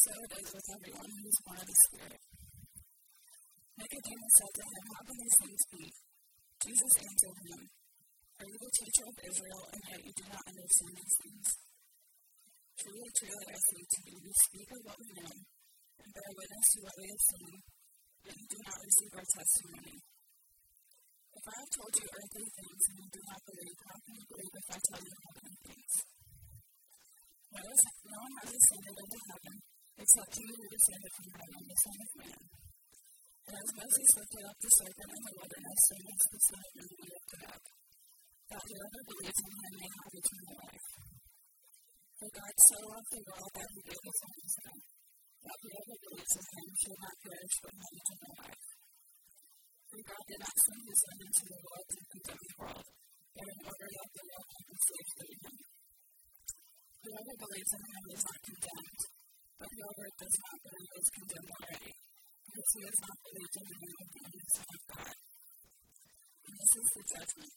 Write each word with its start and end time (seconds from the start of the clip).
So 0.00 0.16
it 0.16 0.32
is 0.32 0.48
with 0.56 0.68
everyone 0.80 1.12
who 1.12 1.24
is 1.28 1.40
born 1.44 1.60
of 1.60 1.68
the 1.68 1.76
Spirit. 1.84 2.22
Nicodemus 3.76 4.34
said 4.40 4.52
to 4.56 4.64
him, 4.64 4.84
How 4.96 5.02
can 5.04 5.16
these 5.20 5.38
things 5.44 5.62
be? 5.76 5.84
Jesus 6.56 6.92
answered 7.04 7.38
him, 7.44 7.60
Are 8.40 8.48
you 8.48 8.56
the 8.64 8.72
teacher 8.80 9.04
of 9.12 9.16
Israel, 9.28 9.62
and 9.76 9.82
yet 9.92 10.00
you 10.00 10.14
do 10.16 10.24
not 10.24 10.40
understand 10.40 10.92
these 10.96 11.16
things? 11.20 11.48
Truly, 12.80 13.10
truly, 13.12 13.44
I 13.44 13.58
say 13.60 13.82
to 13.84 13.98
you, 14.08 14.16
we 14.24 14.32
speak 14.40 14.68
of 14.72 14.80
what 14.88 14.98
we 15.04 15.08
know, 15.20 15.36
and 16.00 16.08
bear 16.16 16.30
witness 16.32 16.66
to 16.72 16.78
what 16.80 16.96
we 16.96 17.04
have 17.04 17.24
seen, 17.36 17.54
but 18.24 18.34
you 18.40 18.46
do 18.56 18.60
not 18.64 18.78
receive 18.80 19.12
our 19.20 19.28
testimony. 19.36 19.96
If 20.00 21.44
I 21.44 21.54
have 21.60 21.72
told 21.76 21.92
you 22.00 22.06
earthly 22.08 22.48
things 22.56 22.82
and 22.88 22.96
you 23.04 23.08
do 23.20 23.22
not 23.28 23.40
believe, 23.44 23.78
how 23.84 23.98
can 24.00 24.12
you 24.16 24.24
believe 24.32 24.54
if 24.64 24.68
I 24.72 24.78
tell 24.80 25.02
you 25.04 25.14
heavenly 25.28 25.56
things? 25.60 25.92
No 27.52 28.16
one 28.16 28.34
has 28.40 28.48
ascended 28.48 28.96
into 28.96 29.20
heaven 29.28 29.69
exactly 30.00 30.44
the 30.48 30.80
same 30.80 31.02
as 31.04 31.14
you 31.20 31.28
have 31.36 31.52
on 31.60 31.64
the 31.68 31.78
same 31.84 32.06
plan. 32.16 32.42
And 33.50 33.56
as 33.60 33.70
much 33.76 33.94
as 34.00 34.10
we 34.16 34.24
put 34.30 34.44
up 34.48 34.58
the 34.60 34.70
serpent 34.80 35.10
in 35.10 35.22
the 35.26 35.34
wilderness, 35.36 35.80
so 35.80 35.96
much 36.00 36.22
the 36.30 36.40
Son 36.40 36.60
of 36.60 36.72
Man 36.80 36.90
will 37.00 37.24
put 37.30 37.42
up. 37.50 37.62
That 38.50 38.62
whoever 38.64 39.00
believes 39.10 39.40
in 39.44 39.52
him 39.60 39.72
may 39.76 39.90
have 39.90 40.12
eternal 40.20 40.56
life. 40.60 40.88
For 42.16 42.30
God 42.30 42.54
so 42.60 42.76
loved 42.80 43.10
the 43.10 43.22
world 43.28 43.52
that 43.56 43.68
he 43.70 43.80
gave 43.80 44.02
his 44.04 44.20
only 44.24 44.48
Son, 44.50 44.76
that 45.40 45.58
whoever 45.60 45.96
believes 46.00 46.34
in 46.40 46.46
him 46.50 46.68
should 46.80 47.00
not 47.00 47.16
perish 47.20 47.56
but 47.60 47.74
have 47.80 47.94
eternal 48.00 48.34
life. 48.40 48.64
For 49.90 50.00
God 50.00 50.24
did 50.30 50.40
not 50.40 50.56
send 50.60 50.82
his 50.86 51.00
Son 51.00 51.18
into 51.20 51.44
the 51.50 51.60
world 51.60 51.86
to 51.90 51.98
condemn 52.10 52.44
the 52.44 52.56
world, 52.60 52.86
but 53.36 53.46
in 53.50 53.58
order 53.68 53.88
that 53.90 54.10
the 54.10 54.24
world 54.30 54.48
might 54.50 54.68
be 54.70 54.78
saved 54.80 55.12
through 55.20 55.36
him. 55.40 55.56
Whoever 57.00 57.34
believes 57.40 57.72
in 57.74 57.82
him 57.90 58.04
is 58.10 58.22
not 58.30 58.40
condemned, 58.44 59.00
but 59.60 59.68
whoever 59.76 60.06
does 60.16 60.36
not 60.40 60.56
believe 60.64 60.92
is 60.96 61.08
condemned 61.20 61.52
already, 61.52 61.92
because 62.48 62.70
he 62.72 62.80
has 62.80 62.98
not 63.04 63.18
believed 63.20 63.54
in 63.60 63.66
the 63.68 63.76
name 63.76 64.00
of 64.00 64.32
the 64.32 64.44
Son 64.56 64.70
of 64.72 64.82
God. 64.88 65.16
And 66.40 66.54
this 66.56 66.72
is 66.80 66.88
the 66.96 67.04
judgment. 67.12 67.52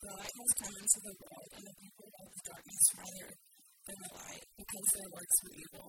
The 0.00 0.12
light 0.14 0.36
has 0.38 0.52
come 0.62 0.76
into 0.78 1.00
the 1.10 1.16
world, 1.18 1.50
and 1.58 1.64
the 1.66 1.74
people 1.74 2.06
love 2.06 2.36
darkness 2.46 2.86
rather 3.02 3.28
than 3.82 3.98
the 3.98 4.12
light, 4.14 4.44
because 4.54 4.86
their 4.94 5.10
works 5.10 5.38
were 5.42 5.56
evil. 5.58 5.88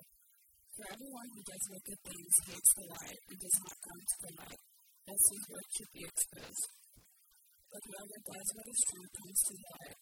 For 0.74 0.86
everyone 0.98 1.30
who 1.30 1.42
does 1.46 1.66
wicked 1.70 2.00
things 2.02 2.36
hates 2.50 2.72
the 2.74 2.88
light 2.90 3.22
and 3.22 3.38
does 3.38 3.58
not 3.62 3.78
come 3.86 4.02
to 4.02 4.18
the 4.18 4.34
light, 4.42 4.62
lest 5.06 5.26
his 5.30 5.46
work 5.46 5.68
should 5.78 5.92
be 5.94 6.04
exposed. 6.10 6.66
But 7.70 7.82
whoever 7.86 8.18
does 8.34 8.50
what 8.58 8.66
is 8.66 8.82
true 8.90 9.08
comes 9.14 9.40
to 9.46 9.54
the 9.62 9.68
light, 9.78 10.00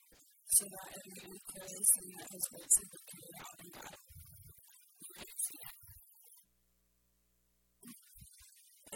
so 0.55 0.63
that 0.71 0.87
it 0.95 1.05
may 1.19 1.25
be 1.35 1.39
clearly 1.51 1.83
seen 1.83 2.11
that 2.15 2.29
his 2.31 2.45
works 2.55 2.75
have 2.79 2.89
been 2.95 3.05
carried 3.11 3.37
out 3.43 3.57
in 3.59 3.69
God. 3.75 3.98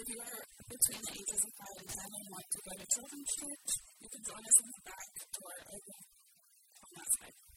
If 0.04 0.10
you 0.10 0.20
are 0.20 0.44
between 0.68 1.00
the 1.00 1.14
ages 1.16 1.42
of 1.48 1.52
5 1.64 1.80
and 1.80 1.88
10 1.88 1.96
and 1.96 2.28
want 2.28 2.48
to 2.52 2.60
go 2.60 2.72
to 2.76 2.86
children's 2.92 3.32
church, 3.40 3.72
you 4.04 4.10
can 4.12 4.22
join 4.28 4.44
us 4.44 4.58
in 4.60 4.68
the 4.68 4.82
back 4.84 5.10
door 5.32 5.56
open 5.64 6.00
on 6.84 6.90
that 6.92 7.10
side. 7.24 7.53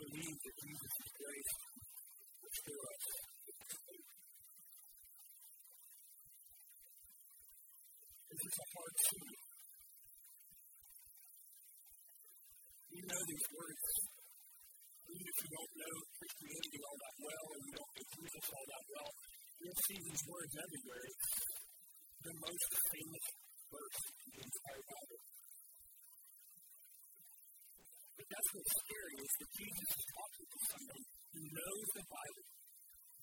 Believe 0.00 0.38
that 0.40 0.56
Jesus' 0.64 1.12
grace 1.12 1.52
to 2.40 2.72
us. 2.72 3.04
This 8.30 8.42
is 8.48 8.56
a 8.56 8.66
hard 8.72 8.94
truth. 8.96 9.40
You 12.90 13.02
know 13.04 13.22
these 13.28 13.48
words. 13.52 13.84
Even 15.10 15.26
if 15.26 15.36
you 15.40 15.50
don't 15.50 15.72
know 15.84 15.96
Christianity 16.16 16.78
all 16.80 16.98
that 17.00 17.16
well 17.20 17.44
or 17.50 17.58
you 17.60 17.72
don't 17.76 17.92
know 17.92 18.06
Jesus 18.08 18.44
all 18.56 18.66
that 18.72 18.84
well, 18.88 19.10
you'll 19.60 19.82
see 19.84 19.98
these 20.00 20.24
words 20.24 20.52
everywhere. 20.64 21.08
The 22.24 22.34
most 22.40 22.64
famous 22.88 23.26
verse 23.68 24.00
in 24.00 24.28
the 24.32 24.40
entire 24.48 24.84
Bible. 24.88 25.39
That's 28.30 28.50
what's 28.54 28.74
scary 28.86 29.16
is 29.26 29.32
that 29.42 29.50
Jesus 29.58 29.90
is 29.90 30.06
talking 30.06 30.46
to 30.46 30.58
somebody 30.70 31.04
who 31.34 31.42
knows 31.50 31.86
the 31.98 32.04
Bible. 32.06 32.46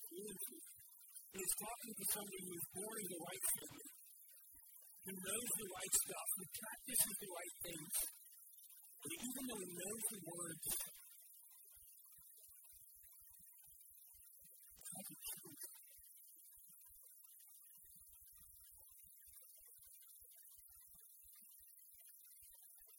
He 0.08 1.40
is 1.40 1.52
talking 1.56 1.92
to 1.96 2.04
somebody 2.12 2.40
who 2.44 2.52
is 2.52 2.66
born 2.76 2.96
in 3.00 3.08
the 3.08 3.20
right 3.24 3.44
family, 3.56 3.88
who 5.08 5.12
knows 5.16 5.48
the 5.48 5.68
right 5.72 5.94
stuff, 5.96 6.28
who 6.36 6.44
practices 6.60 7.14
the 7.24 7.30
right 7.32 7.54
things. 7.64 7.94
And 9.00 9.12
even 9.16 9.42
though 9.48 9.62
he 9.64 9.70
knows 9.80 10.04
the 10.12 10.20
words, 10.28 10.66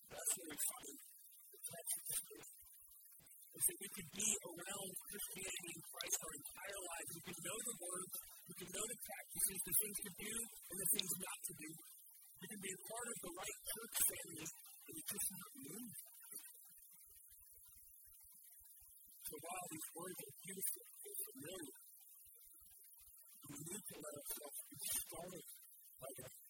That's 0.09 0.31
what 0.38 0.50
we 0.50 0.57
find 0.57 1.08
is 3.59 3.65
that 3.67 3.79
we 3.83 3.89
could 3.91 4.11
be 4.15 4.29
around 4.39 4.89
Christianity 5.03 5.71
and 5.75 5.83
Christ 5.83 6.17
our 6.23 6.33
entire 6.39 6.79
lives. 6.79 7.09
We 7.11 7.23
can 7.27 7.39
know 7.44 7.59
the 7.59 7.77
words, 7.83 8.13
we 8.47 8.56
can 8.56 8.69
know 8.71 8.85
the 8.88 9.00
practices, 9.03 9.59
the 9.67 9.75
things 9.83 10.00
to 10.00 10.11
do 10.15 10.33
and 10.71 10.77
the 10.79 10.89
things 10.95 11.11
not 11.19 11.39
to 11.44 11.53
do. 11.59 11.69
We 12.39 12.47
can 12.47 12.61
be 12.63 12.71
a 12.71 12.81
part 12.88 13.07
of 13.11 13.17
the 13.19 13.33
right 13.35 13.59
church 13.67 13.95
family 14.00 14.47
and 14.47 14.94
we 14.95 15.01
just 15.03 15.27
not 15.35 15.51
move. 15.59 15.91
So 19.27 19.33
while 19.44 19.67
these 19.69 19.89
words 19.91 20.19
are 20.23 20.35
beautiful 20.39 20.83
and 20.89 21.17
familiar, 21.19 21.77
we 23.44 23.59
need 23.59 23.83
to 23.91 23.95
let 24.00 24.13
ourselves 24.23 24.59
be 24.71 24.77
started 24.88 25.45
by 26.00 26.11
them. 26.15 26.48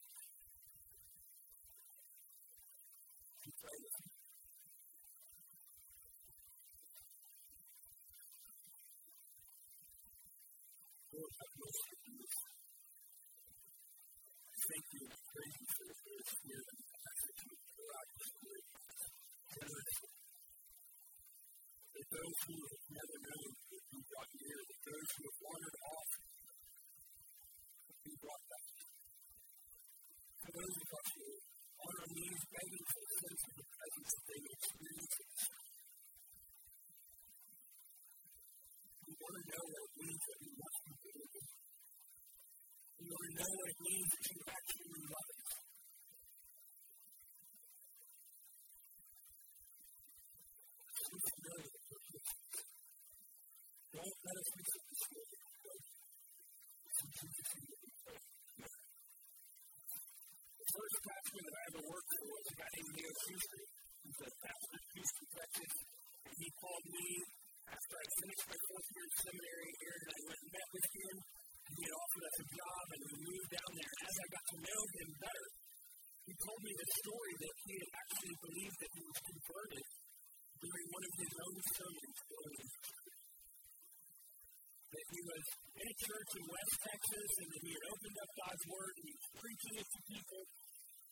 those 22.29 22.45
who 22.45 22.61
have 22.61 22.85
never 22.93 23.17
known 23.25 23.49
who 23.89 23.97
brought 24.05 24.29
near, 24.37 24.59
but 24.69 24.79
those 24.85 25.09
who 25.17 25.21
have 25.25 25.39
wandered 25.49 25.77
off, 25.81 26.09
be 28.05 28.13
brought 28.21 28.43
back. 28.45 28.69
For 30.37 30.51
those 30.53 30.75
of 30.77 30.89
us 30.93 31.07
who 31.09 31.25
are 31.25 31.89
on 31.89 31.93
our 32.05 32.09
knees 32.13 32.41
begging 32.53 32.85
for 32.85 33.01
the 33.01 33.15
sense 33.17 33.41
of 33.49 33.53
the 33.57 33.65
presence 33.65 34.09
that 34.13 34.25
they 34.29 34.41
experience, 34.45 35.15
we 39.09 39.13
want 39.17 39.33
to 39.33 39.43
know 39.49 39.63
what 39.73 39.81
it 39.89 39.93
means 39.97 40.21
that 40.29 40.37
we 40.37 40.51
must 40.53 40.79
be 40.85 40.93
people. 41.01 41.45
We 42.93 43.05
want 43.09 43.25
to 43.25 43.33
know 43.41 43.51
what 43.57 43.67
it 43.73 43.79
means 43.89 44.09
that 44.13 44.23
you 44.29 44.39
actually 44.53 45.01
love 45.09 45.19
first 60.79 60.99
pastor 61.03 61.41
that 61.43 61.55
I 61.59 61.63
ever 61.75 61.83
worked 61.91 62.11
for 62.15 62.23
was 62.31 62.47
a 62.47 62.55
guy 62.55 62.69
named 62.71 62.91
Leo 62.95 63.11
Schuster. 63.19 63.63
He's 63.99 64.19
a 64.23 64.31
pastor 64.31 64.75
in 64.79 64.85
Houston, 64.95 65.27
Texas. 65.35 65.73
And 66.23 66.35
he 66.39 66.49
called 66.55 66.85
me 66.87 67.07
after 67.67 67.95
I 67.99 68.05
finished 68.15 68.45
my 68.47 68.59
fourth 68.63 68.87
year 68.95 69.03
in 69.03 69.13
seminary 69.19 69.71
here, 69.75 69.97
and 69.99 70.09
I 70.09 70.19
went 70.23 70.39
and 70.39 70.51
met 70.55 70.69
with 70.71 70.87
him, 70.95 71.15
and 71.19 71.73
he 71.75 71.83
had 71.83 71.95
offered 71.99 72.25
us 72.31 72.37
a 72.39 72.47
job, 72.47 72.85
and 72.95 73.01
we 73.03 73.15
moved 73.27 73.49
down 73.59 73.71
there. 73.75 73.93
As 74.07 74.15
I 74.23 74.27
got 74.31 74.45
to 74.49 74.57
know 74.63 74.81
him 74.95 75.09
better, 75.19 75.47
he 76.23 76.33
told 76.47 76.59
me 76.63 76.71
the 76.71 76.89
story 77.03 77.33
that 77.43 77.55
he 77.59 77.73
had 77.75 77.91
actually 77.99 78.37
believed 78.39 78.77
that 78.79 78.91
he 78.95 79.03
was 79.03 79.19
converted 79.19 79.85
during 80.63 80.87
one 80.95 81.03
of 81.03 81.13
his 81.19 81.33
own 81.43 81.55
sermons 81.75 82.19
that 84.89 85.05
he 85.13 85.21
was 85.21 85.45
in 85.69 85.85
a 85.85 85.97
church 86.01 86.29
in 86.33 86.43
West 86.49 86.75
Texas 86.81 87.29
and 87.45 87.49
that 87.53 87.61
he 87.61 87.71
had 87.77 87.85
opened 87.93 88.17
up 88.17 88.31
God's 88.41 88.65
Word 88.73 88.93
and 88.97 89.05
he 89.05 89.13
was 89.13 89.27
preaching 89.37 89.73
it 89.77 89.87
to 89.89 89.99
people. 90.09 90.41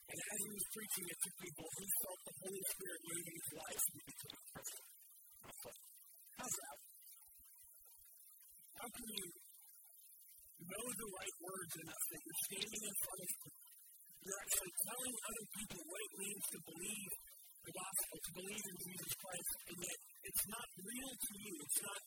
And 0.08 0.20
as 0.24 0.40
he 0.40 0.50
was 0.56 0.68
preaching 0.72 1.06
it 1.12 1.20
to 1.20 1.32
people, 1.36 1.68
he 1.68 1.88
felt 2.00 2.20
the 2.24 2.36
Holy 2.40 2.64
Spirit 2.64 3.00
moving 3.12 3.36
his 3.36 3.50
life 3.60 3.84
and 3.92 4.00
became 4.08 4.40
a. 4.40 4.64
How's 6.38 6.56
that? 6.64 6.78
How 8.78 8.88
can 8.88 9.08
you 9.12 9.26
know 10.64 10.86
the 10.96 11.10
right 11.12 11.36
words 11.44 11.74
enough 11.76 12.04
that 12.08 12.22
you're 12.24 12.42
standing 12.48 12.84
in 12.88 12.96
front 13.04 13.20
of 13.20 13.30
people? 13.36 13.68
You're 14.24 14.42
actually 14.48 14.74
telling 14.88 15.16
other 15.28 15.46
people 15.60 15.80
what 15.84 16.02
it 16.08 16.14
means 16.24 16.44
to 16.56 16.60
believe 16.72 17.12
the 17.68 17.74
gospel, 17.76 18.16
to 18.16 18.32
believe 18.32 18.64
in 18.64 18.78
Jesus 18.88 19.12
Christ, 19.12 19.50
and 19.68 19.78
yet 19.84 20.00
it's 20.24 20.46
not 20.48 20.68
real 20.88 21.12
to 21.20 21.32
you. 21.36 21.54
It's 21.68 21.82
not 21.84 22.02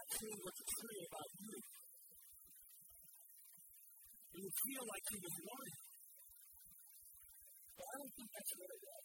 actually 0.00 0.36
what's 0.40 0.64
true 0.64 1.00
about 1.12 1.30
you. 1.44 1.56
And 4.32 4.40
you 4.40 4.48
feel 4.48 4.84
like 4.88 5.04
he 5.12 5.18
was 5.20 5.36
lying. 5.44 5.89
I 7.80 7.94
don't 7.96 8.14
think 8.14 8.30
that's 8.30 8.52
what 8.60 8.70
it 8.70 8.80
was. 8.84 9.04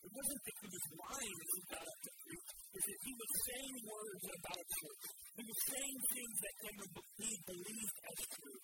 It 0.00 0.12
wasn't 0.16 0.40
that 0.40 0.56
he 0.60 0.68
was 0.70 0.86
lying 0.96 1.36
as 1.40 1.50
he 1.50 1.60
got 1.70 1.84
up 1.90 1.98
to 2.00 2.12
preach. 2.20 2.50
It's 2.70 2.86
that 2.86 3.00
he 3.04 3.12
was 3.20 3.30
saying 3.50 3.76
words 3.84 4.24
about 4.30 4.64
church. 4.70 5.02
He 5.10 5.42
was 5.44 5.60
saying 5.70 5.96
things 6.10 6.36
that 6.40 6.54
can 6.60 6.74
be 6.80 7.30
believed 7.50 7.98
as 8.10 8.20
true. 8.30 8.60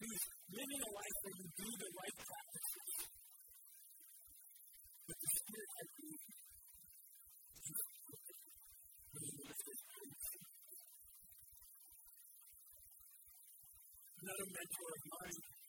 He 0.00 0.06
was 0.08 0.22
living 0.50 0.80
a 0.80 0.90
life 0.90 1.16
where 1.20 1.36
you 1.36 1.46
do 1.60 1.68
the 1.70 1.90
right 1.90 2.16
practices. 2.20 2.90
But 5.04 5.18
the 5.20 5.30
Spirit 5.40 5.70
had 5.76 5.88
moved 6.00 6.40
Another 14.20 14.48
mentor 14.52 14.88
of 14.92 15.02
mine, 15.10 15.59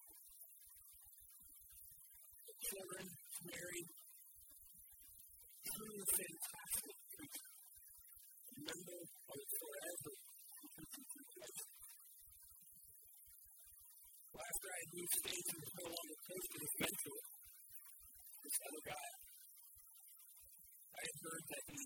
after 15.12 15.28
I 15.28 15.36
had 15.36 15.44
moved 15.44 15.44
states 15.44 15.50
and 15.52 15.60
was 15.60 15.76
no 15.76 15.88
longer 15.92 16.18
close 16.24 16.48
to 16.52 16.58
his 16.62 16.74
mentor, 16.80 17.20
this 18.42 18.58
other 18.64 18.84
guy, 18.88 19.10
I 20.92 21.02
had 21.04 21.18
heard 21.20 21.44
that 21.52 21.64
he 21.68 21.82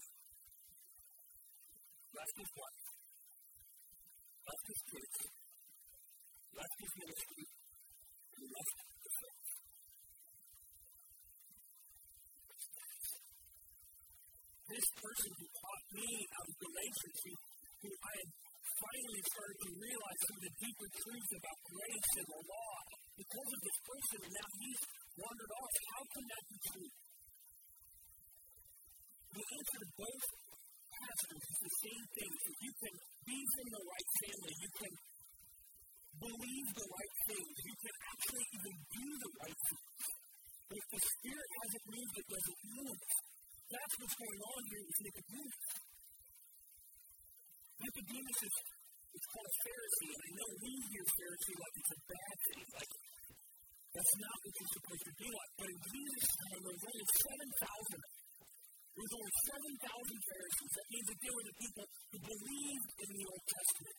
left 2.16 2.36
his 2.38 2.52
wife, 2.56 2.86
left 4.46 4.66
his 4.66 4.82
kids, 4.86 5.18
left 6.54 6.78
his 6.86 6.94
ministry, 7.02 7.46
and 8.36 8.46
left 8.46 8.78
the 8.78 9.12
faith. 9.16 9.50
This 14.66 14.88
person 15.02 15.32
who 15.34 15.46
taught 15.46 15.86
me 15.94 16.10
out 16.30 16.48
of 16.50 16.56
Galatians, 16.62 17.18
who, 17.26 17.90
I 17.90 18.14
had 18.22 18.30
finally 18.76 19.24
started 19.24 19.58
to 19.66 19.72
realize 19.78 20.20
some 20.26 20.36
of 20.36 20.44
the 20.46 20.56
deeper 20.58 20.90
truths 21.00 21.32
about 21.38 21.60
grace 21.64 22.12
and 22.18 22.28
the 22.28 22.42
this 24.16 24.24
and 24.26 24.36
now 24.36 24.50
he's 24.64 24.82
wandered 25.20 25.52
off. 25.52 25.72
Oh, 25.76 25.88
how 25.92 26.04
can 26.08 26.24
that 26.32 26.44
be 26.48 26.58
true? 26.72 26.92
The 29.36 29.44
answer 29.44 29.80
to 29.84 29.90
both 30.00 30.24
pastors 30.96 31.44
is 31.44 31.60
the 31.60 31.74
same 31.84 32.06
thing. 32.16 32.32
If 32.36 32.58
you 32.64 32.74
can 32.80 32.96
be 33.28 33.40
from 33.52 33.68
the 33.76 33.84
right 33.84 34.10
family, 34.24 34.56
you 34.56 34.72
can 34.80 34.94
believe 36.16 36.68
the 36.72 36.88
right 36.88 37.16
things, 37.28 37.56
you 37.60 37.76
can 37.76 37.96
actually 38.16 38.46
even 38.56 38.76
do 38.96 39.08
the 39.20 39.32
right 39.44 39.60
things. 39.68 39.92
But 40.66 40.76
if 40.80 40.88
the 40.96 41.02
Spirit 41.04 41.50
hasn't 41.60 41.86
moved, 41.92 42.16
it 42.16 42.28
doesn't 42.32 42.60
move. 42.64 43.00
That's 43.66 43.94
what's 44.00 44.16
going 44.16 44.42
on 44.46 44.62
here 44.72 44.84
with 44.88 45.00
Nicodemus. 45.04 45.60
Nicodemus 47.76 48.40
is 48.40 48.56
it's 49.16 49.32
called 49.32 49.48
a 49.48 49.56
Pharisee, 49.64 50.12
and 50.12 50.24
I 50.28 50.32
know 50.36 50.50
we 50.60 50.72
hear 50.92 51.06
Pharisee 51.08 51.56
like 51.56 51.76
it's 51.80 51.94
a 51.96 52.02
bad 52.04 52.36
thing, 52.36 52.68
like 52.76 52.92
that's 53.96 54.16
not 54.20 54.38
what 54.44 54.54
you're 54.60 54.76
supposed 54.76 55.06
to 55.08 55.14
be 55.16 55.30
like. 55.32 55.52
But 55.56 55.68
in 55.72 55.80
Jesus' 55.88 56.36
time, 56.36 56.60
there 56.60 56.76
was 56.76 56.86
only 56.86 57.08
7,000 57.16 58.26
there 58.96 59.04
was 59.04 59.16
only 59.20 59.36
7,000 59.76 60.32
Pharisees. 60.32 60.72
That 60.72 60.88
means 60.88 61.08
that 61.12 61.20
they 61.20 61.32
were 61.36 61.46
the 61.52 61.58
people 61.60 61.84
who 61.84 62.18
believed 62.32 62.90
in 62.96 63.10
the 63.12 63.26
Old 63.28 63.44
Testament, 63.44 63.98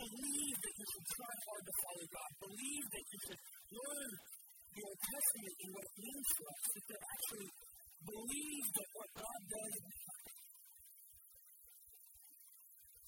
believed 0.00 0.60
that 0.64 0.74
you 0.80 0.86
should 0.88 1.06
try 1.12 1.34
hard 1.44 1.64
to 1.68 1.74
follow 1.76 2.06
God, 2.08 2.30
believed 2.40 2.88
that 2.88 3.04
you 3.04 3.18
should 3.20 3.40
learn 3.68 4.10
the 4.72 4.80
Old 4.80 5.00
Testament 5.12 5.54
and 5.60 5.70
what 5.76 5.84
it 5.84 5.96
means 6.00 6.28
for 6.40 6.44
us, 6.48 6.62
that 6.72 6.84
they 6.88 7.00
actually 7.04 7.50
believe 8.00 8.66
that 8.80 8.88
what 8.96 9.10
God 9.20 9.40
does 9.44 9.74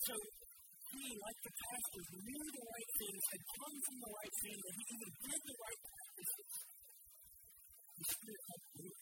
So 0.02 0.41
he, 1.02 1.18
like 1.18 1.40
the 1.42 1.50
pastors, 1.50 2.09
knew 2.14 2.44
the 2.47 2.62
right 2.62 2.90
things, 3.02 3.23
had 3.35 3.42
come 3.59 3.76
from 3.82 3.97
the 3.99 4.11
right 4.14 4.35
family, 4.42 4.73
he 4.78 4.85
even 4.94 5.11
did 5.18 5.40
the 5.42 5.56
right 5.59 5.80
practices. 5.82 6.50
The 7.99 8.06
Spirit 8.06 8.42
helped 8.47 8.71
move. 8.78 9.00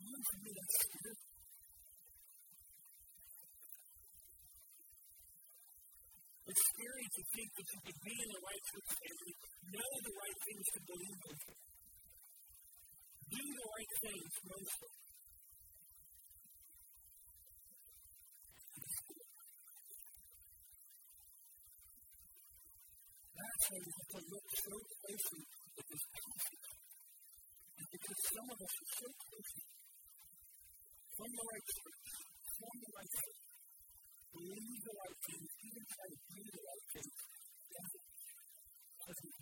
You 0.00 0.08
want 0.08 0.24
to 0.32 0.36
be 0.40 0.50
that 0.56 0.70
Spirit? 0.80 1.18
Scary 6.50 7.06
to 7.14 7.22
think 7.30 7.50
that 7.56 7.66
you 7.70 7.80
could 7.86 8.00
be 8.02 8.10
in 8.10 8.28
the 8.34 8.42
right 8.42 8.64
family, 8.74 9.34
know 9.70 9.90
the 10.02 10.14
right 10.18 10.38
things 10.50 10.66
to 10.74 10.80
believe 10.82 11.20
in, 11.30 11.38
do 13.30 13.44
the 13.54 13.66
right 13.70 13.92
things 14.02 14.32
mostly. 14.50 15.09
That's 23.40 23.64
why 23.72 23.80
we 23.80 23.90
have 23.96 24.10
to 24.10 24.20
look 24.20 24.46
so 24.52 24.74
closely 25.00 25.44
at 25.80 25.86
this 25.88 26.04
passage. 26.12 26.68
Because 27.80 28.20
some 28.36 28.48
of 28.52 28.58
us 28.60 28.74
are 28.76 28.90
so 29.00 29.08
close 29.08 29.52
from 31.16 31.30
the 31.32 31.44
right 31.48 31.66
church, 31.72 32.04
from 32.60 32.76
the 32.84 32.90
right 33.00 33.12
church, 33.16 33.40
believe 34.36 34.80
the 34.84 34.96
right 35.00 35.18
things, 35.24 35.48
even 35.64 35.84
try 35.88 36.06
to 36.12 36.18
do 36.20 36.42
the 36.44 36.62
right 36.68 36.84
things, 36.92 37.16
doesn't 39.00 39.40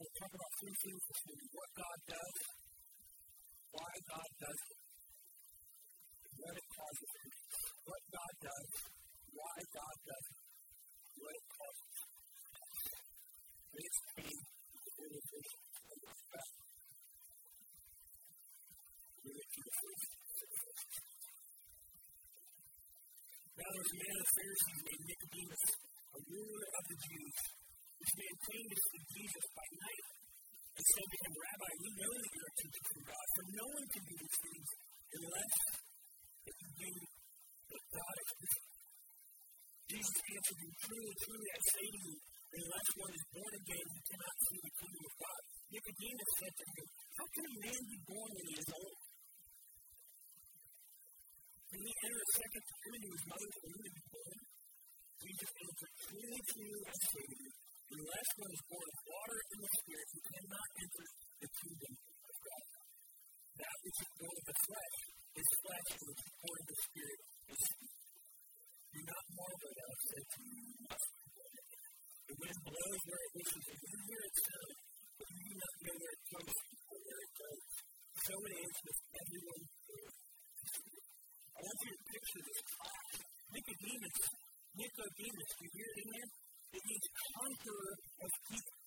going 0.00 0.08
to 0.08 0.16
talk 0.16 0.32
about 0.32 0.52
three 0.56 0.76
things 0.80 1.02
this 1.04 1.20
morning. 1.28 1.48
What 1.52 1.70
God 1.76 1.98
does, 2.08 2.36
why 3.68 3.92
God 4.08 4.30
does 4.40 4.60
it, 4.64 4.89
positively 6.80 7.32
what 7.84 8.02
God 8.08 8.34
does, 8.40 8.68
why 9.36 9.56
God 9.76 9.96
does 10.00 10.26
it, 10.32 10.40
what 11.20 11.34
it 11.36 11.46
costs. 11.50 12.00
This 13.70 13.96
means 14.16 14.44
realization 15.00 15.60
and 15.90 16.00
respect. 16.08 16.52
Now 23.60 23.68
there 23.68 23.80
was 23.80 23.92
a 23.92 23.98
man 24.00 24.16
of 24.20 24.28
Pharisees 24.40 24.80
named 24.80 25.04
Nicodemus, 25.04 25.64
a 26.10 26.20
ruler 26.32 26.64
of 26.80 26.84
the 26.88 26.98
Jews, 27.00 27.36
which 28.00 28.12
man 28.16 28.34
came 28.40 28.66
to 28.72 29.00
Jesus 29.10 29.46
by 29.52 29.66
night 29.68 30.06
and 30.80 30.84
said 30.84 31.08
to 31.12 31.18
him, 31.20 31.32
Rabbi, 31.36 31.70
we 31.80 31.90
know 31.92 32.12
that 32.16 32.30
you 32.32 32.40
are 32.40 32.56
teaching 32.56 32.84
from 32.88 33.00
God, 33.04 33.26
for 33.36 33.44
no 33.52 33.66
one 33.68 33.86
can 33.90 34.04
do 34.08 34.14
these 34.16 34.38
things 34.40 34.68
unless 35.10 35.54
it 36.50 36.56
can 36.60 36.72
do 36.74 36.92
what 37.70 37.84
God 37.94 38.14
has 38.20 38.30
done. 38.40 38.64
Jesus 39.90 40.18
answered 40.22 40.60
him, 40.62 40.72
Truly, 40.80 41.14
truly, 41.18 41.48
I 41.50 41.60
say 41.70 41.86
to 41.90 41.98
you, 41.98 42.14
unless 42.50 42.88
one 42.94 43.12
is 43.14 43.24
born 43.30 43.52
again, 43.58 43.86
he 43.90 44.00
cannot 44.10 44.34
see 44.42 44.58
the 44.60 44.72
kingdom 44.78 45.02
of 45.06 45.14
God. 45.18 45.42
Nicodemus 45.70 46.30
said 46.38 46.54
to 46.54 46.66
him, 46.70 46.86
How 47.14 47.26
can 47.30 47.44
a 47.46 47.54
man 47.58 47.80
be 47.90 47.98
born 48.06 48.30
when 48.30 48.46
he 48.50 48.56
is 48.58 48.70
old? 48.70 49.00
Can 51.70 51.80
he 51.86 51.92
enter 52.02 52.18
a 52.18 52.30
second 52.34 52.64
time 52.66 52.92
into 52.98 53.10
his 53.14 53.24
mother's 53.30 53.56
womb 53.62 53.82
and 53.86 53.98
born? 54.10 54.38
Jesus 55.20 55.50
answered, 55.54 55.94
Truly, 56.00 56.40
truly, 56.50 56.82
I 56.90 56.96
say 56.98 57.24
to 57.30 57.36
you, 57.38 57.50
unless 57.90 58.28
one 58.40 58.52
is 58.54 58.64
born 58.70 58.86
of 58.90 58.98
water 59.10 59.38
and 59.50 59.58
the 59.60 59.70
Spirit, 59.74 60.08
he 60.10 60.19
classroom 65.70 66.18
according 66.18 66.66
to 66.66 66.74
the 66.74 66.78
Spirit 66.82 67.20
is 67.54 67.62
Do 68.90 69.00
not 69.06 69.24
marvel 69.38 69.70
that 69.70 69.86
I 69.86 69.96
said 70.10 70.26
to 70.34 70.40
you, 70.50 70.66
The 72.26 72.34
wind 72.42 72.58
blows 72.66 73.00
where 73.06 73.22
it 73.22 73.32
wishes, 73.38 73.64
and 73.70 73.78
you 73.86 73.98
hear 74.10 74.22
its 74.26 74.40
sound, 74.50 74.74
but 75.14 75.28
you 75.30 75.42
do 75.46 75.54
not 75.62 75.74
know 75.78 75.94
where 75.94 76.14
it 76.18 76.22
comes 76.26 76.54
or 76.90 76.98
where 77.06 77.20
it 77.22 77.32
goes. 77.38 77.64
So 78.18 78.32
it 78.50 78.54
is 78.66 78.74
with 78.82 79.00
everyone 79.14 79.62
here. 79.86 80.10
I 81.54 81.58
want 81.62 81.78
you 81.86 81.92
to 81.94 82.02
picture 82.10 82.42
this 82.50 82.60
class. 82.66 83.10
Nicodemus, 83.50 84.18
Nicodemus, 84.74 85.50
you 85.54 85.68
hear 85.70 85.90
it 85.90 85.98
in 86.02 86.08
there? 86.10 86.30
It 86.70 86.82
means 86.82 87.06
conqueror 87.30 87.94
of 87.94 88.30
people. 88.50 88.79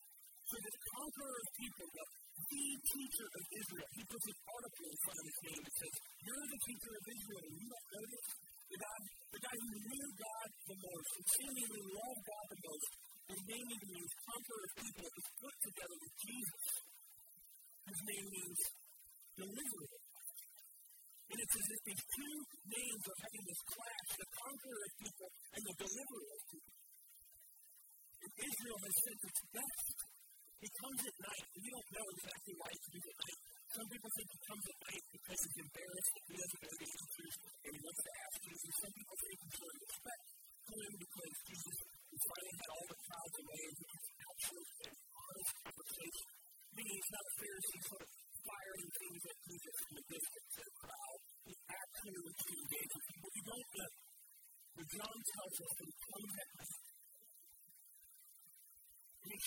This 0.64 0.80
conqueror 0.96 1.36
of 1.44 1.48
people, 1.60 1.86
the, 1.92 2.06
the 2.40 2.68
teacher 2.88 3.28
of 3.28 3.44
Israel, 3.52 3.90
he 4.00 4.04
puts 4.08 4.26
an 4.32 4.40
article 4.48 4.86
in 4.88 4.98
front 5.04 5.18
of 5.20 5.26
his 5.28 5.40
name 5.44 5.62
that 5.68 5.76
says, 5.76 5.96
You're 6.24 6.48
the 6.48 6.62
teacher 6.64 6.94
of 6.96 7.04
Israel, 7.04 7.44
and 7.44 7.56
you 7.60 7.68
don't 7.68 7.90
know 7.92 8.06
this? 8.08 8.28
The 8.64 8.80
guy, 8.80 8.98
the 9.04 9.42
guy 9.44 9.56
who 9.60 9.70
knew 9.84 10.08
God 10.24 10.48
the 10.64 10.78
most, 10.80 11.10
and 11.20 11.26
seemingly 11.36 11.84
loved 11.84 12.22
God 12.24 12.46
the 12.48 12.62
most, 12.64 12.90
his 13.24 13.42
name 13.44 13.68
means 13.68 14.12
conqueror 14.24 14.64
of 14.64 14.72
people, 14.88 15.04
is 15.04 15.28
put 15.36 15.56
together 15.68 15.98
with 16.00 16.14
Jesus. 16.24 16.64
His 17.84 18.00
name 18.08 18.28
means 18.32 18.60
deliverer. 19.36 20.00
And 21.34 21.38
it's 21.44 21.58
as 21.60 21.68
if 21.76 21.82
these 21.92 22.04
two 22.14 22.36
names 22.72 23.04
are 23.04 23.20
having 23.20 23.44
this 23.52 23.62
clash 23.68 24.10
the 24.16 24.30
conqueror 24.32 24.82
of 24.86 24.92
people 25.02 25.30
and 25.60 25.62
the 25.66 25.76
deliverer 25.76 26.28
of 26.30 26.42
people. 26.56 26.76
And 28.24 28.32
Israel 28.48 28.80
has 28.80 28.96
sent 29.04 29.20
its 29.28 29.42
best. 29.52 30.13
He 30.64 30.72
comes 30.80 31.02
at 31.04 31.18
night, 31.20 31.44
and 31.44 31.60
you 31.60 31.72
don't 31.76 31.92
know 31.92 32.08
exactly 32.16 32.54
why 32.56 32.70
he 32.72 32.80
comes 32.88 33.04
at 33.04 33.18
night. 33.20 33.40
Some 33.74 33.88
people 33.92 34.12
think 34.16 34.30
he 34.32 34.40
comes 34.48 34.64
at 34.64 34.80
night 34.80 35.04
because 35.12 35.40
he's 35.44 35.60
embarrassed 35.60 36.12
that 36.14 36.24
he 36.24 36.36
doesn't 36.40 36.62
know 36.64 36.76
the 36.80 36.90
answers 36.94 37.36
and 37.44 37.72
he 37.74 37.80
wants 37.84 38.02
to 38.04 38.12
ask 38.24 38.36
Jesus. 38.48 38.72
Some 38.80 38.94
people 38.94 39.18
think 39.20 39.38
he's 39.44 39.56
showing 39.60 39.80
respect 39.84 40.24
to 40.64 40.74
him 40.80 40.94
because 41.04 41.34
Jesus 41.44 41.78
has 41.84 42.22
finally 42.24 42.56
had 42.64 42.70
all 42.72 42.88
the 42.94 43.00
crowds 43.04 43.36
away 43.44 43.62
and 43.64 43.76
he 43.76 43.86
can 43.92 44.04
actually 44.24 44.66
have 44.88 44.98
honest 45.04 45.52
conversation. 45.68 46.28
Meaning 46.74 46.96
he's 46.96 47.12
not 47.12 47.26
a 47.28 47.34
Pharisee 47.44 47.82
sort 47.84 48.04
of 48.04 48.12
firing 48.24 48.90
things 48.94 49.22
at 49.24 49.38
Jesus 49.44 49.76
in 49.84 49.94
the 50.00 50.06
distance 50.14 50.48
to 50.54 50.62
the 50.64 50.76
crowd. 50.80 51.20
He 51.44 51.54
actually 51.76 52.20
with 52.24 52.38
people. 52.40 53.00
You 53.36 53.44
don't 53.52 53.70
know. 53.74 53.92
But 54.74 54.88
John 54.90 55.18
tells 55.34 55.56
us 55.60 55.74
that 55.82 55.93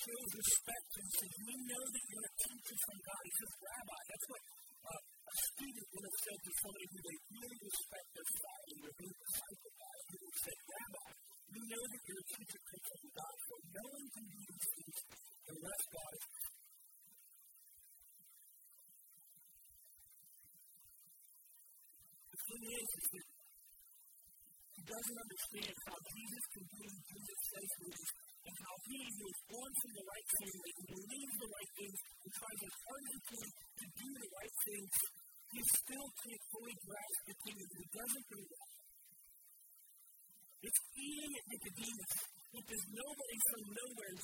shows 0.06 0.30
respect 0.38 0.90
and 1.02 1.08
says, 1.18 1.32
We 1.42 1.54
know 1.66 1.84
that 1.90 2.04
you're 2.06 2.28
a 2.30 2.34
teacher 2.46 2.78
from 2.86 2.98
God. 3.02 3.22
He 3.26 3.32
says, 3.34 3.52
Rabbi. 3.58 4.00
That's 4.06 4.26
what 4.30 4.42
uh, 4.86 5.02
a 5.02 5.34
student 5.50 5.86
would 5.90 6.06
have 6.06 6.18
said 6.22 6.38
to 6.46 6.52
somebody 6.62 6.86
who 6.86 6.98
they 7.02 7.16
really 7.26 7.58
respect 7.66 8.06
their 8.14 8.28
and 8.30 8.78
their 8.86 8.96
being 9.02 9.18
disciple 9.18 9.72
by. 9.74 9.94
He 10.06 10.14
would 10.14 10.30
have 10.30 10.42
said, 10.46 10.58
Rabbi, 10.62 11.06
we 11.46 11.60
know 11.66 11.82
that 11.90 12.02
you're 12.06 12.22
a 12.22 12.28
teacher 12.36 12.60
from 12.62 13.02
God, 13.18 13.34
for 13.50 13.58
no 13.66 13.84
one 13.90 14.06
can 14.14 14.26
do 14.30 14.40
these 14.46 14.66
things 14.76 14.96
unless 15.50 15.82
God 15.90 16.12
is 16.14 16.26
The 22.30 22.38
thing 22.46 22.62
is, 22.78 22.88
is 22.94 23.06
that 23.10 23.26
he 24.70 24.82
doesn't 24.86 25.18
understand 25.18 25.74
how 25.82 25.98
Jesus 25.98 26.44
can 26.46 26.64
do 26.70 26.78
what 26.78 27.02
Jesus 27.10 27.38
says 27.50 27.70
he 27.74 27.86
is 27.90 28.15
how 28.64 28.74
he 28.88 29.00
is 29.06 29.38
born 29.50 29.72
from 29.76 29.92
the 29.96 30.04
right 30.06 30.28
family 30.36 30.70
and 30.76 30.86
believes 30.96 31.34
the 31.36 31.50
right 31.50 31.72
things 31.76 31.98
and 32.24 32.30
tries 32.36 32.60
as 32.66 32.74
hard 32.86 33.02
as 33.06 33.12
he 33.12 33.20
can 33.26 33.48
to 33.76 33.86
do 33.96 34.08
the 34.16 34.30
right 34.32 34.54
things, 34.66 34.92
he 35.56 35.60
still 35.76 36.08
can't 36.20 36.44
fully 36.52 36.76
grasp 36.84 37.20
the 37.26 37.36
kingdom. 37.46 37.68
He 37.76 37.86
doesn't 37.96 38.26
do 38.26 38.40
that. 38.46 38.70
It's 40.66 40.82
eating 40.96 41.32
at 41.36 41.44
Nicodemus 41.46 42.12
because 42.56 42.84
nobody 42.90 43.36
from 43.46 43.62
nowhere. 43.76 44.14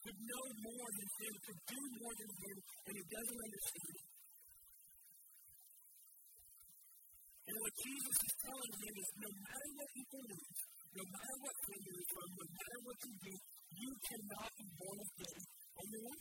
Could 0.00 0.16
know 0.16 0.46
more 0.64 0.88
than 0.96 1.08
him, 1.20 1.32
could 1.44 1.60
do 1.68 1.80
more 2.00 2.14
than 2.16 2.30
him, 2.40 2.56
and 2.88 2.94
he 2.96 3.04
doesn't 3.04 3.40
understand 3.44 3.92
it. 4.00 4.08
And 7.50 7.56
what 7.60 7.74
Jesus 7.84 8.16
is 8.24 8.34
telling 8.40 8.74
him 8.80 8.94
is 8.96 9.10
no 9.20 9.30
matter 9.44 9.70
what 9.76 9.90
you 9.92 10.04
believe, 10.08 10.69
no 10.90 11.04
matter 11.06 11.36
what 11.38 11.54
family 11.70 11.92
you're 11.94 12.10
from, 12.10 12.28
no 12.34 12.46
matter 12.50 12.78
what 12.82 12.98
you 13.06 13.12
do, 13.14 13.34
you 13.70 13.90
cannot 14.10 14.50
be 14.58 14.66
born 14.74 14.98
again 14.98 15.42
on. 15.80 16.18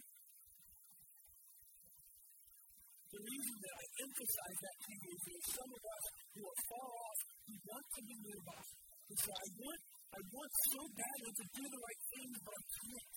The 3.10 3.22
reason 3.26 3.56
that 3.58 3.74
I 3.74 3.86
emphasize 4.06 4.58
that 4.62 4.78
to 4.86 4.92
you 4.94 5.14
is 5.18 5.44
some 5.50 5.72
of 5.74 5.82
us 5.82 6.06
who 6.30 6.42
are 6.46 6.60
far 6.70 6.90
off, 6.94 7.20
who 7.50 7.56
want 7.66 7.86
to 7.90 8.02
be 8.06 8.16
nearby. 8.22 8.66
And 9.10 9.18
so 9.18 9.30
I 9.34 9.48
want, 9.58 9.82
I 10.14 10.22
want 10.30 10.52
so 10.70 10.82
badly 10.94 11.32
to 11.34 11.46
do 11.50 11.64
the 11.66 11.82
right 11.82 12.02
things, 12.14 12.36
but 12.46 12.54
I 12.54 12.64
can't. 12.70 13.14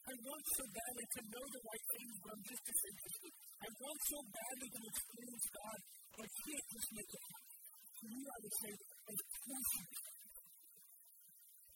I 0.00 0.14
want 0.20 0.44
so 0.52 0.64
badly 0.68 1.06
to 1.16 1.20
know 1.32 1.44
the 1.48 1.62
right 1.64 1.84
things, 1.96 2.14
but 2.20 2.28
I'm 2.36 2.44
just 2.44 2.62
disinterested. 2.68 3.32
I 3.60 3.68
want 3.80 3.98
so 4.04 4.18
badly 4.28 4.68
to 4.68 4.80
experience 4.84 5.46
God, 5.48 5.78
but 6.12 6.20
I 6.20 6.28
can't 6.28 6.66
just 6.76 6.88
make 6.92 7.10
it 7.10 7.22
happen. 7.24 7.56
To 8.00 8.04
you, 8.04 8.22
I 8.28 8.38
would 8.40 8.56
say, 8.60 8.72
of 8.80 9.18
course 9.40 10.19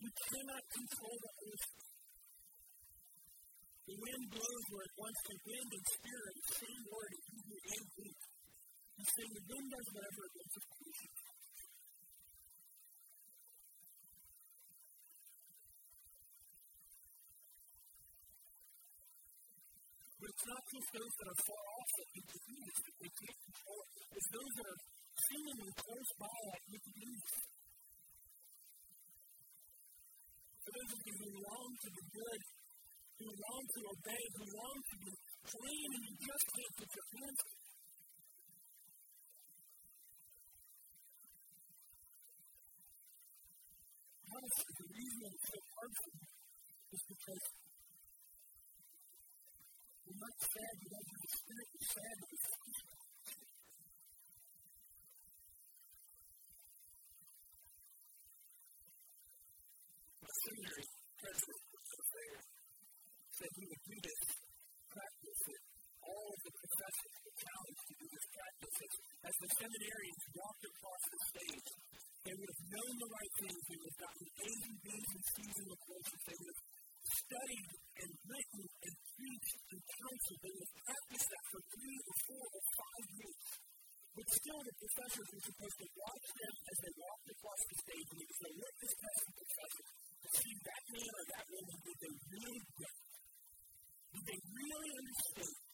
you 0.01 0.11
cannot 0.11 0.65
control 0.75 1.17
the 1.21 1.33
earth. 1.45 1.67
The 3.85 3.97
wind 4.01 4.25
blows 4.33 4.65
where 4.73 4.85
it 4.89 4.95
wants 4.97 5.21
to. 5.29 5.33
Wind 5.45 5.71
and 5.77 5.87
spirit, 5.93 6.35
the 6.35 6.55
same 6.57 6.83
word 6.89 7.11
in 7.15 7.23
Hebrew 7.29 7.61
and 7.69 7.85
Greek. 7.95 8.21
He's 8.97 9.11
saying 9.13 9.33
the 9.35 9.45
wind 9.45 9.67
does 9.69 9.89
whatever 9.93 10.21
it 10.25 10.33
wants 10.35 10.55
to 10.55 10.61
do. 10.65 10.89
But 20.17 20.29
it's 20.33 20.47
not 20.49 20.63
just 20.65 20.89
those 20.97 21.15
that 21.21 21.29
are 21.29 21.41
far 21.45 21.65
off 21.77 21.91
that 21.95 22.09
to 22.09 22.39
do 22.41 22.57
this, 22.65 22.79
that 22.81 22.97
they 23.05 23.13
can't 23.13 23.41
control. 23.45 23.83
It's 24.15 24.31
those 24.33 24.53
that 24.57 24.67
are 24.73 24.81
seemingly 25.29 25.73
close 25.77 26.11
by 26.17 26.37
like 26.49 26.65
Nicodemus. 26.73 27.54
For 30.65 30.73
those 30.73 30.97
who 30.97 31.29
long 31.45 31.71
to 31.77 31.89
be 31.93 32.05
good, 32.09 32.41
who 33.21 33.29
long 33.29 33.65
to 33.69 33.81
obey, 33.85 34.23
who 34.33 34.45
long 34.49 34.79
to 34.81 34.97
be 34.97 35.13
clean, 35.45 35.89
and 35.93 36.03
you 36.09 36.15
just 36.25 36.47
can't 36.57 36.75
put 36.81 36.89
your 36.89 37.09
hands. 37.21 37.41
Honestly, 44.25 44.73
the 44.73 44.89
reason 44.89 45.21
it's 45.37 45.45
so 45.53 45.59
hard 45.69 45.93
for 46.01 46.11
is 46.97 47.03
because 47.13 47.45
you're 50.01 50.21
not 50.25 50.37
sad 50.49 50.75
have 50.81 51.07
the 51.13 51.29
Spirit, 51.29 51.69
you're 51.77 51.89
sad 51.93 52.15
that 52.17 52.29
you're 52.33 52.49
functional. 52.57 52.94
Professors 66.95 67.79
to 67.85 67.93
do 67.99 68.07
this 68.09 68.27
practice 68.35 68.75
that 68.79 68.93
as 69.25 69.35
the 69.41 69.51
seminarians 69.59 70.23
walked 70.35 70.65
across 70.65 71.03
the 71.11 71.21
stage, 71.35 71.69
they 72.25 72.35
would 72.35 72.51
have 72.51 72.65
known 72.71 72.95
the 73.01 73.11
right 73.11 73.33
things, 73.41 73.61
they 73.65 73.79
would 73.79 73.91
have 73.95 74.03
gotten 74.05 74.27
A's 74.45 74.63
and 74.65 74.79
B's 74.85 75.09
and 75.15 75.25
C's 75.35 75.57
in 75.61 75.69
the 75.69 75.81
courses, 75.85 76.21
they 76.25 76.39
would 76.39 76.51
have 76.55 76.63
studied 77.05 77.69
and 78.01 78.11
written 78.25 78.65
and 78.65 78.95
preached 79.15 79.59
and 79.75 79.81
counseled. 79.85 80.41
They 80.45 80.55
would 80.55 80.73
practice 80.85 81.25
that 81.29 81.45
for 81.53 81.61
three 81.75 81.99
or 82.01 82.17
four 82.25 82.45
or 82.49 82.65
five 82.75 83.05
years. 83.15 83.45
But 84.15 84.27
still, 84.31 84.61
the 84.63 84.77
professors 84.79 85.29
were 85.35 85.45
supposed 85.45 85.79
to 85.83 85.89
watch 85.91 86.27
them 86.39 86.55
as 86.55 86.77
they 86.87 86.93
walked 86.95 87.29
across 87.35 87.61
the 87.67 87.77
stage 87.83 88.07
and 88.15 88.19
they 88.23 88.29
would 88.31 88.41
say, 88.41 88.53
Look, 88.55 88.75
this 88.79 88.95
test 88.95 89.23
professor 89.35 89.87
see 90.35 90.55
that 90.67 90.83
man 90.91 91.13
or 91.15 91.27
that 91.31 91.47
woman, 91.47 91.79
did 91.85 91.99
they 92.03 92.15
really 92.27 92.63
get 92.75 92.95
Did 94.15 94.25
they 94.25 94.41
really 94.51 94.91
understand? 94.99 95.74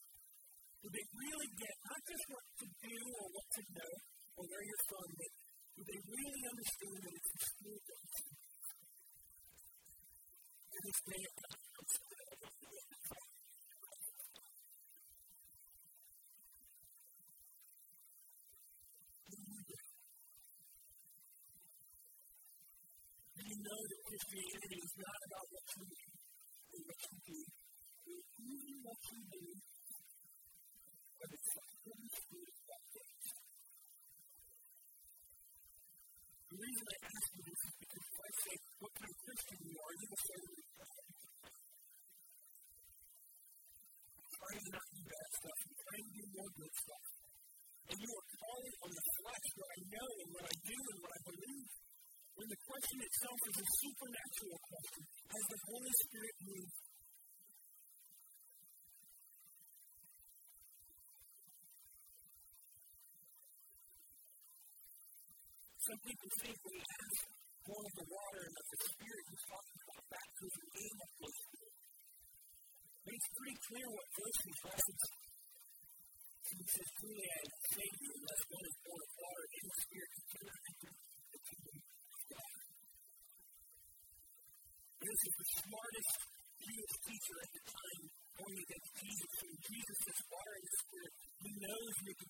Did 0.81 0.93
they 0.97 1.07
really 1.13 1.51
get 1.61 1.75
not 1.85 2.01
just 2.09 2.25
what 2.33 2.47
to 2.57 2.67
do 2.81 2.97
or 3.21 3.27
what 3.37 3.49
to 3.53 3.63
know 3.69 3.93
or 4.41 4.45
where 4.49 4.65
you're 4.65 4.87
from, 4.89 5.09
but 5.13 5.33
do 5.77 5.81
they 5.85 6.01
really 6.09 6.43
understand 6.49 7.01
that 7.05 7.13
it's 7.21 7.31
a 7.31 7.41
spiritual 7.53 8.01
To 10.71 10.79
this 10.81 11.01
day, 11.05 11.25
you 23.51 23.57
know 23.67 23.81
that 23.83 24.01
Christianity 24.07 24.79
is 24.79 24.95
not 24.95 25.19
about 25.27 25.47
what 25.51 25.67
you 25.75 25.85
do 25.91 26.07
or 26.71 26.81
what 26.87 26.99
you 27.03 27.19
do, 27.19 27.39
but 28.07 28.23
even 28.41 28.77
what 28.87 29.01
you 29.11 29.21
do, 29.27 29.43
but 29.59 29.80
the 31.21 31.29
reason 36.57 36.85
I 36.89 36.97
ask 37.05 37.29
you 37.37 37.43
this 37.45 37.61
is 37.61 37.75
because 37.77 38.05
if 38.09 38.17
I 38.25 38.31
say, 38.41 38.57
what 38.81 38.93
kind 38.97 39.13
of 39.13 39.19
Christian 39.21 39.59
you 39.61 39.77
are, 39.77 39.93
you 40.01 40.07
will 40.09 40.25
say, 40.25 40.41
to 40.41 40.49
do 40.49 40.65
bad 45.05 45.29
stuff, 45.37 45.61
I'm 45.61 46.01
to 46.01 46.13
do 46.17 46.25
more 46.33 46.51
good 46.57 46.75
stuff. 46.81 47.05
And 47.91 47.99
you 48.01 48.11
are 48.17 48.29
calling 48.41 48.75
on 48.81 48.91
the 48.97 49.05
flesh 49.21 49.47
what 49.61 49.71
I 49.71 49.81
know 49.93 50.09
and 50.25 50.29
what 50.33 50.45
I 50.49 50.55
do 50.57 50.79
and 50.81 50.99
what 51.05 51.13
I 51.13 51.21
believe 51.29 51.69
when 52.41 52.49
the 52.49 52.61
question 52.65 52.99
itself 53.05 53.39
is 53.45 53.57
a 53.61 53.67
supernatural 53.69 54.57
question, 54.65 55.05
as 55.05 55.45
the 55.45 55.61
Holy 55.69 55.93
Spirit 56.01 56.37
moves. 56.41 56.90
Some 65.91 66.07
people 66.07 66.31
think 66.39 66.55
when 66.55 66.75
he 66.79 66.87
has 66.87 67.15
born 67.67 67.83
of 67.83 67.95
the 67.99 68.07
water 68.15 68.41
and 68.47 68.55
of 68.55 68.67
the 68.71 68.79
Spirit, 68.79 69.25
he's 69.27 69.43
talking 69.51 69.79
about 69.83 70.03
baptism 70.07 70.65
in 70.71 70.93
the 71.03 71.09
Holy 71.19 71.35
Spirit. 71.35 71.75
But 73.03 73.13
it's 73.19 73.31
pretty 73.35 73.59
clear 73.59 73.87
what 73.91 74.07
verse 74.15 74.39
he's 74.39 74.61
referencing. 74.71 75.19
He 76.47 76.63
says, 76.63 76.89
Truly 76.95 77.27
I 77.27 77.41
say 77.75 77.87
to 77.91 77.99
you, 78.07 78.13
unless 78.23 78.43
one 78.55 78.67
is 78.71 78.77
born 78.87 79.01
of 79.03 79.13
water 79.19 79.45
and 79.51 79.67
the 79.67 79.79
Spirit, 79.83 80.11
he 80.15 80.23
cannot 80.31 80.61
enter 80.71 80.93
This 84.95 85.21
is 85.27 85.35
the 85.43 85.49
smartest 85.59 86.13
Jewish 86.71 86.95
teacher 87.03 87.37
at 87.43 87.51
the 87.51 87.63
time 87.67 88.03
going 88.39 88.59
against 88.63 88.91
Jesus. 88.95 89.33
And 89.43 89.55
Jesus 89.59 90.01
is 90.07 90.19
water 90.31 90.55
in 90.55 90.65
the 90.71 90.77
Spirit. 90.87 91.13
He 91.19 91.51
knows 91.59 91.93
Nicodemus 91.99 92.30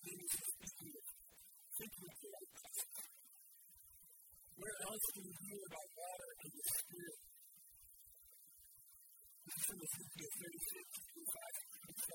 We 4.91 4.97
hear 5.23 5.63
about 5.71 5.87
water 5.95 6.29
and 6.43 6.51
the 6.51 6.65
Spirit? 6.67 7.19
This 9.47 9.55
is 9.55 9.63
from 9.71 9.79
Ezekiel 9.87 10.31
36, 10.35 10.83
25, 11.31 12.11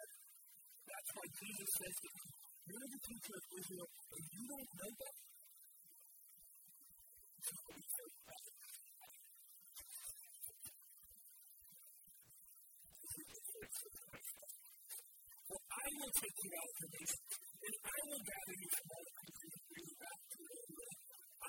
That's 0.85 1.11
why 1.17 1.27
Jesus 1.41 1.71
says 1.73 1.97
to 1.97 2.09
him, 2.13 2.29
You're 2.69 2.91
the 2.93 3.01
teacher 3.01 3.33
of 3.33 3.45
Israel, 3.57 3.89
and 3.97 4.25
you 4.29 4.43
don't 4.45 4.71
know 4.77 4.93
that. 4.93 5.17
Well, 15.49 15.65
I 15.65 15.87
will 15.97 16.13
take 16.13 16.37
you 16.45 16.53
out 16.61 16.69
of 16.69 16.77
the 16.77 16.89
nation, 16.93 17.21
and 17.25 17.75
I 17.89 17.99
will 18.05 18.21
gather 18.21 18.57
you 18.61 18.69
from 18.69 18.85
all 18.93 19.26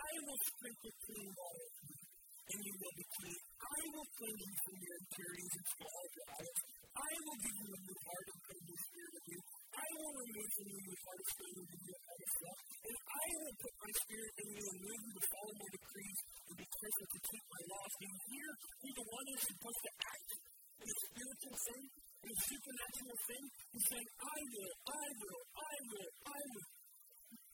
I 0.07 0.15
will 0.23 0.39
sprinkle 0.39 0.93
clean 1.03 1.29
water 1.35 1.67
on 1.67 1.83
you, 1.83 1.99
and 2.47 2.59
you 2.63 2.75
will 2.79 2.95
be 2.95 3.07
clean. 3.11 3.41
I 3.59 3.79
will 3.91 4.07
cleanse 4.15 4.39
you 4.47 4.55
from 4.63 4.75
your 4.79 4.95
impurities 5.03 5.53
and 5.57 5.65
from 5.67 5.99
your 6.15 6.27
idols. 6.31 6.61
I 6.95 7.11
will 7.27 7.39
give 7.43 7.57
you 7.59 7.69
a 7.75 7.79
new 7.83 7.97
heart 8.07 8.27
and 8.31 8.39
put 8.47 8.55
a 8.55 8.63
new 8.63 8.79
spirit 8.87 9.13
in 9.19 9.25
you. 9.27 9.39
I 9.67 9.87
will 9.99 10.15
remove 10.15 10.49
from 10.55 10.67
you 10.71 10.79
your 10.87 10.99
heart 11.03 11.19
of 11.19 11.27
stone 11.27 11.55
and 11.59 11.67
give 11.67 11.83
you 11.83 11.95
a 11.97 12.03
heart 12.07 12.21
of 12.23 12.31
flesh. 12.39 12.61
And 12.87 12.97
I 13.03 13.27
will 13.35 13.55
put 13.67 13.73
my 13.83 13.91
spirit 14.07 14.33
in 14.37 14.47
you 14.47 14.63
and 14.63 14.77
move 14.87 15.01
you 15.03 15.11
to 15.11 15.23
follow 15.27 15.53
my 15.59 15.69
decrees 15.75 16.19
and 16.47 16.55
be 16.55 16.67
careful 16.71 17.07
to 17.11 17.19
keep 17.27 17.43
my 17.51 17.61
laws. 17.67 17.91
You 17.99 18.11
hear 18.31 18.49
who 18.79 18.89
the 18.95 19.07
one 19.11 19.27
is 19.27 19.41
supposed 19.43 19.81
to 19.83 19.91
act 20.07 20.29
in 20.77 20.87
a 20.87 20.97
spiritual 21.03 21.57
thing, 21.67 21.83
in 22.23 22.29
a 22.31 22.39
supernatural 22.47 23.17
thing? 23.27 23.43
He's 23.75 23.85
saying, 23.91 24.09
I 24.23 24.37
will, 24.55 24.73
I 24.87 25.05
will, 25.19 25.41
I 25.51 25.75
will, 25.83 26.11
I 26.31 26.41
will. 26.47 26.76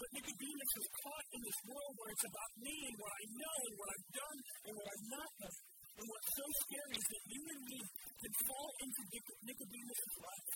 But 0.04 0.20
Nicodemus 0.20 0.74
is 0.84 0.90
caught 1.00 1.28
in 1.32 1.42
this 1.48 1.60
world 1.64 1.94
where 1.96 2.12
it's 2.12 2.28
about 2.28 2.52
me 2.60 2.76
and 2.92 2.96
what 3.00 3.14
I 3.16 3.24
know 3.40 3.58
and 3.64 3.76
what 3.80 3.90
I've 3.96 4.10
done 4.12 4.40
and 4.68 4.74
what 4.76 4.88
I've 4.92 5.08
not 5.16 5.32
done. 5.40 5.58
And 5.96 6.06
what's 6.12 6.32
so 6.36 6.46
scary 6.60 6.96
is 7.00 7.08
that 7.08 7.24
you 7.24 7.42
and 7.48 7.62
me 7.64 7.80
can 8.20 8.34
fall 8.44 8.70
into 8.84 9.02
Nicodemus' 9.48 10.16
life, 10.20 10.50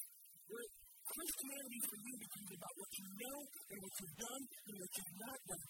where 0.52 0.68
Christianity 1.08 1.80
for 1.80 1.96
you 1.96 2.14
becomes 2.28 2.52
about 2.60 2.74
what 2.76 2.92
you 2.92 3.06
know 3.08 3.38
and 3.72 3.78
what 3.88 3.94
you've 3.96 4.18
done 4.20 4.44
and 4.68 4.76
what 4.84 4.92
you've 5.00 5.16
not 5.16 5.40
done. 5.48 5.66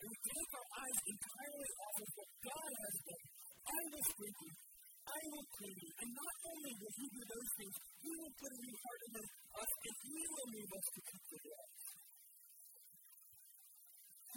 And 0.00 0.06
we 0.08 0.16
take 0.24 0.50
our 0.56 0.68
eyes 0.80 0.98
entirely 1.12 1.70
off 1.84 1.96
of 2.00 2.08
what 2.16 2.30
God 2.40 2.72
has 2.72 2.96
done. 3.04 3.24
I 3.68 3.80
will 3.92 4.04
sprinkle 4.16 4.48
you. 4.48 4.64
I 5.12 5.20
will 5.28 5.46
clean 5.60 5.76
you. 5.76 5.92
And 5.92 6.08
not 6.16 6.34
only 6.56 6.72
will 6.72 6.94
He 6.96 7.06
do 7.12 7.22
those 7.36 7.50
things, 7.52 7.74
He 8.00 8.12
will 8.16 8.32
put 8.32 8.48
a 8.48 8.60
new 8.64 8.76
heart 8.80 9.00
in 9.04 9.12
us 9.20 9.72
and 9.76 9.96
He 10.08 10.20
will 10.24 10.48
move 10.56 10.70
us 10.72 10.86
to 10.88 11.00
keep 11.04 11.24
the 11.28 11.40
law. 11.52 11.77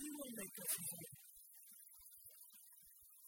He 0.01 0.09
will 0.09 0.33
make 0.33 0.55
us 0.57 0.73
whole. 0.81 1.13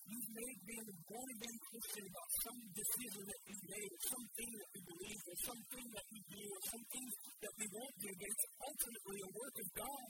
You've 0.09 0.31
made 0.33 0.59
being 0.65 0.87
a 0.89 0.97
born 1.05 1.29
again 1.37 1.57
Christian 1.69 2.05
about 2.09 2.29
some 2.43 2.59
decision 2.73 3.23
that 3.29 3.41
we 3.45 3.55
made, 3.61 3.91
or 3.93 4.01
something 4.09 4.49
that 4.57 4.69
we 4.73 4.81
believe, 4.89 5.21
or 5.21 5.37
something 5.53 5.85
that 5.93 6.07
we 6.09 6.19
do, 6.33 6.43
or 6.49 6.61
something 6.73 7.05
that 7.13 7.53
we 7.61 7.65
won't 7.77 7.97
do, 8.01 8.09
but 8.09 8.27
it's 8.33 8.47
ultimately 8.57 9.19
a 9.21 9.31
work 9.37 9.55
of 9.63 9.69
God. 9.85 10.07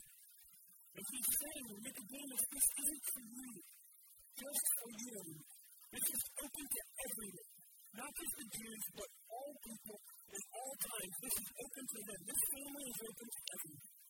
And 0.94 1.04
He's 1.04 1.30
saying, 1.36 1.64
Nicodemus, 1.84 2.44
this 2.48 2.66
isn't 2.80 3.04
for 3.12 3.24
you, 3.28 3.50
just 4.40 4.64
for 4.80 4.90
you. 5.04 5.20
This 5.94 6.06
is 6.16 6.22
open 6.42 6.64
to 6.64 6.80
everyone, 7.04 7.50
not 7.92 8.12
just 8.18 8.34
the 8.40 8.48
Jews, 8.56 8.84
but 8.98 9.10
all 9.30 9.52
people 9.68 9.98
in 10.32 10.42
all 10.48 10.74
times. 10.80 11.14
This 11.28 11.36
is 11.44 11.48
open 11.60 11.84
to 11.92 12.00
them. 12.08 12.20
This 12.24 12.42
family 12.56 12.86
is 12.88 13.00
open 13.04 13.26
to 13.30 13.40
everyone. 13.52 14.03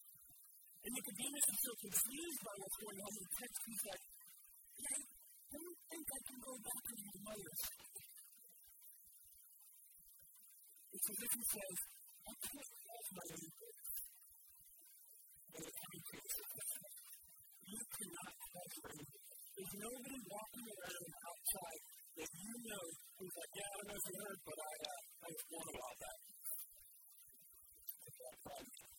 And 0.84 0.92
Nicodemus 0.92 1.46
is 1.48 1.58
so 1.64 1.72
confused 1.80 2.40
by 2.44 2.54
what's 2.60 2.78
going 2.84 3.00
on 3.00 3.12
in 3.16 3.22
the 3.24 3.32
text, 3.40 3.56
he's 3.64 3.84
like, 3.88 4.04
I 4.84 4.96
don't 5.48 5.80
think 5.88 6.04
I 6.04 6.20
can 6.28 6.38
go 6.44 6.52
back 6.60 6.80
to 6.84 6.92
my 7.00 7.16
mother's. 7.24 7.62
It's 10.92 11.08
as 11.08 11.20
if 11.24 11.32
he 11.34 11.44
says, 11.48 11.76
I 12.24 12.32
can't 12.36 12.68
call 12.84 13.00
my 13.16 13.26
own 13.32 13.64
you 17.64 17.80
cannot 17.94 18.30
your 18.34 18.90
own 18.90 19.02
There's 19.54 19.74
nobody 19.80 20.18
walking 20.28 20.66
around 20.68 21.10
outside 21.24 21.80
that 22.14 22.30
you 22.34 22.54
know 22.60 22.84
who's 23.18 23.34
like, 23.34 23.52
yeah, 23.54 23.64
I 23.64 23.74
don't 23.74 23.88
know 23.88 23.98
if 23.98 24.04
you 24.04 24.16
heard, 24.18 24.40
but 24.44 24.58
I, 24.58 24.72
uh, 24.84 25.00
I 25.24 25.28
was 25.32 25.44
born 25.48 25.68
about 25.74 25.96
that. 26.04 26.18
That's 28.04 28.93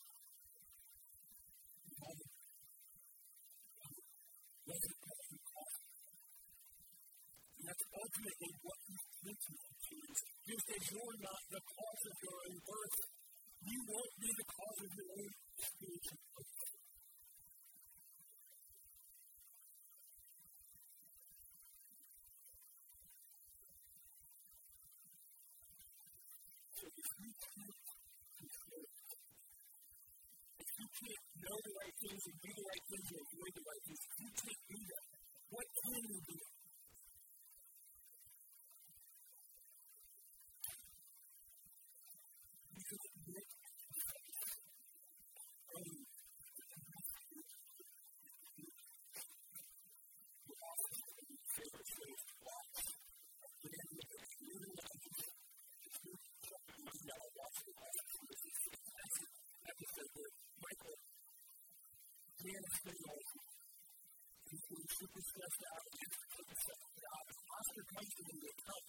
ultimately 8.16 8.52
what 8.64 8.80
he's 8.88 9.04
teaching 9.20 9.60
us. 9.60 10.20
Just 10.48 10.68
as 10.72 10.84
you're 10.88 11.20
not 11.20 11.42
the 11.52 11.62
cause 11.68 12.04
of 12.08 12.16
your 12.24 12.38
own 12.48 12.58
birth, 12.64 12.98
you 13.66 13.80
won't 13.92 14.16
be 14.24 14.30
the 14.32 14.48
cause 14.56 14.80
of 14.88 14.92
your 14.96 15.10
own 15.20 15.32
spiritual 15.60 16.20
birth. 16.32 16.56
You 30.76 30.88
you 30.96 31.52
know 31.52 31.60
the 31.68 31.74
right 31.76 31.96
things 32.00 32.24
and 32.26 32.38
do 32.40 32.52
the 32.56 32.64
right 32.64 32.84
things 32.88 33.08
or 33.12 33.20
avoid 33.28 33.54
the 33.56 33.64
right 33.66 33.84
things, 33.86 34.04
you 34.16 34.30
can't 34.40 34.64
do 34.72 34.80
that, 34.88 35.04
what 35.52 35.68
can 35.84 36.02
you 36.10 36.20
do? 36.26 36.55
he 59.76 59.86
said 59.92 60.08
Michael, 60.56 60.98
Dan 62.40 62.62
is 62.64 62.78
pretty 62.80 63.04
old. 63.12 63.28
He's 64.46 64.64
getting 64.72 64.92
super 64.96 65.22
stressed 65.26 65.64
out. 65.68 65.84
He's 65.84 66.16
getting 66.16 66.48
himself 66.48 66.80
out. 66.96 67.28
Oscar 67.56 67.86
comes 67.92 68.12
to 68.16 68.22
him 68.24 68.38
with 68.40 68.56
a 68.56 68.64
cup 68.66 68.84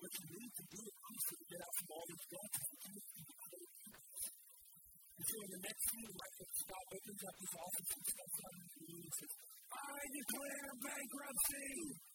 What 0.00 0.12
you 0.18 0.26
need 0.34 0.52
to 0.56 0.64
do 0.66 0.82
is 0.82 1.22
to 1.30 1.34
get 1.46 1.60
out 1.62 1.74
from 1.78 1.88
all 1.94 2.04
these 2.10 2.26
guns 2.30 2.54
and 2.58 2.78
do 2.80 2.90
it 2.90 3.70
And 5.14 5.24
so 5.30 5.34
in 5.46 5.50
the 5.54 5.62
next 5.62 5.82
scene, 5.90 6.10
Michael 6.10 6.50
Scott 6.58 6.86
opens 6.90 7.22
up 7.30 7.36
his 7.38 7.54
office 7.60 7.90
and 7.90 8.04
and 8.10 9.14
says, 9.14 9.32
I 9.70 10.00
declare 10.10 10.70
bankruptcy! 10.80 12.09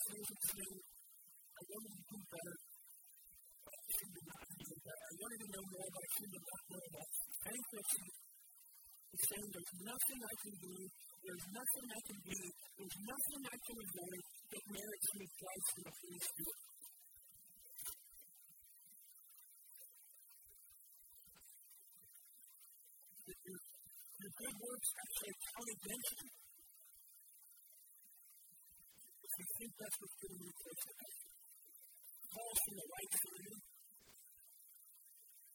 Wanted 0.00 0.32
to 0.32 0.48
do 0.56 0.68
I 1.50 1.62
did 1.68 1.82
not 1.84 2.00
do 2.08 2.18
better. 2.32 2.56
I 4.00 5.14
wanted 5.20 5.40
to 5.44 5.48
know 5.50 5.64
more, 5.76 5.88
but 5.92 6.00
I 6.00 6.10
did 6.16 6.32
not 6.40 6.62
know 6.72 6.82
enough. 6.88 7.12
Bankruptcy 7.44 8.06
is 9.10 9.22
saying 9.28 9.48
there's 9.50 9.74
nothing 9.84 10.20
I 10.24 10.34
can 10.40 10.54
do, 10.56 10.74
there's 11.20 11.46
nothing 11.52 11.86
I 11.90 12.00
can 12.00 12.18
do, 12.24 12.40
there's 12.80 12.98
nothing 13.04 13.40
I 13.44 13.58
can 13.60 13.76
avoid 13.76 14.22
that 14.50 14.64
merits 14.72 15.10
me 15.20 15.26
Christ 15.36 15.68
and 15.76 15.84
the 15.84 15.92
Holy 16.00 16.20
Spirit. 16.30 16.60
Your, 23.30 23.60
your 23.60 24.32
good 24.32 24.56
works 24.64 24.90
actually 24.96 25.34
count 25.44 25.68
against 25.76 26.14
you. 26.24 26.39
That's 29.80 29.96
what's 29.96 30.16
getting 30.20 30.40
you 30.44 30.52
close 30.60 30.80
to 30.84 30.92
heaven, 30.92 31.20
Paul's 32.30 32.60
from 32.60 32.76
the 32.76 32.88
right 32.92 33.12
side. 33.16 33.56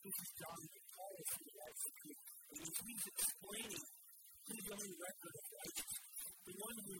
This 0.01 0.17
is 0.17 0.29
John, 0.33 0.61
Paul 0.65 1.13
is 1.13 1.29
from 1.29 1.43
the 1.45 1.57
right 1.61 1.77
side. 1.77 2.17
And 2.45 2.61
he's 2.65 3.05
explaining 3.05 3.85
his 3.85 4.65
own 4.65 4.89
record 4.97 5.33
of 5.37 5.45
righteousness. 5.45 6.09
The 6.45 6.55
one 6.57 6.77
who 6.85 6.95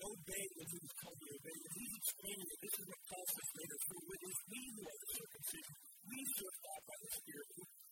obeyed 0.00 0.52
when 0.56 0.68
he 0.68 0.78
was 0.80 0.94
told 1.00 1.16
to 1.20 1.28
obey. 1.28 1.58
And 1.60 1.74
he's 1.76 1.94
explaining 2.00 2.46
that 2.48 2.60
this 2.60 2.74
is 2.80 2.84
what 2.88 3.00
Paul 3.04 3.26
says 3.28 3.50
later. 3.60 3.78
For 3.84 4.00
it 4.00 4.22
is 4.24 4.36
we 4.48 4.60
who 4.64 4.82
are 4.88 4.98
the 5.00 5.10
circumcision. 5.20 5.76
We 6.08 6.18
serve 6.24 6.56
God 6.60 6.82
by 6.88 6.96
the 7.04 7.10
Spirit. 7.20 7.48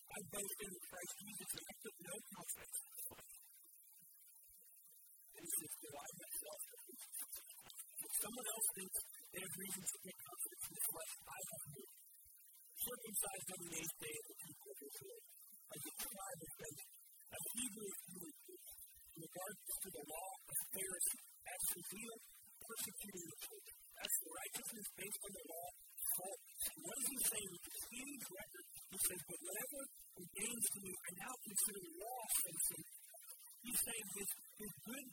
I 0.08 0.18
boast 0.32 0.58
in 0.64 0.72
Christ 0.88 1.12
Jesus 1.20 1.48
and 1.52 1.64
I 1.68 1.72
put 1.84 1.94
no 2.00 2.14
confidence 2.16 2.76
in 2.80 2.88
the 2.88 3.02
flesh. 3.12 3.32
And 5.36 5.42
he 5.44 5.52
says, 5.52 5.72
Do 5.84 5.88
I 5.92 6.08
myself 6.16 6.77
someone 8.18 8.48
else 8.50 8.68
thinks 8.74 8.98
they 9.30 9.40
have 9.42 9.54
reason 9.58 9.82
to 9.86 9.96
take 10.02 10.18
confidence 10.18 10.64
in 10.68 10.74
the 10.74 10.84
flesh, 10.88 11.12
I 11.28 11.38
have 11.38 11.64
no. 11.68 11.82
Circumcised 12.78 13.48
on 13.48 13.60
the 13.62 13.72
eighth 13.78 13.96
day 13.98 14.14
of 14.18 14.26
the 14.28 14.38
people 14.38 14.68
of 14.68 14.78
Israel, 14.78 15.22
as 15.68 15.82
a 15.82 15.94
tribe 15.98 16.40
of 16.42 16.50
Benjamin, 16.58 16.98
as 17.28 17.42
Hebrew 17.58 17.90
human 18.08 18.32
in 18.38 19.20
regards 19.26 19.58
to 19.82 19.88
the 19.98 20.04
law 20.08 20.30
of 20.46 20.56
Pharisee, 20.78 21.22
as 21.42 21.62
to 21.74 21.78
zeal, 21.90 22.16
persecuting 22.62 23.26
the 23.28 23.38
church, 23.42 23.68
as 23.98 24.10
the 24.22 24.30
righteousness 24.30 24.86
based 24.94 25.22
on 25.26 25.32
the 25.34 25.46
law, 25.50 25.68
fault. 26.18 26.40
What 26.78 26.96
is 27.02 27.08
he 27.10 27.18
saying 27.18 27.48
with 27.50 27.64
this 27.66 27.80
huge 27.90 28.24
record? 28.30 28.64
He 28.88 28.98
says, 28.98 29.20
But 29.26 29.38
whatever 29.42 29.80
gains 30.38 30.66
to 30.70 30.78
me, 30.82 30.92
I 30.94 31.10
now 31.18 31.34
consider 31.38 31.82
loss 31.98 32.34
and 32.46 32.56
sin. 32.62 32.82
He's 33.58 33.80
saying 33.82 34.06
his, 34.18 34.30
his 34.58 34.72
good 34.86 35.06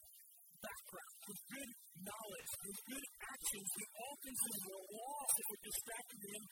background, 0.66 1.16
his 1.30 1.42
good 1.46 1.72
knowledge, 2.02 2.52
his 2.66 2.80
good 2.90 3.06
actions, 3.22 3.68
he 3.78 3.84
all 3.94 4.18
consider 4.26 4.70
a 4.74 4.84
loss 4.90 5.32
if 5.38 5.48
it 5.54 5.62
distracted 5.66 6.22
him 6.26 6.44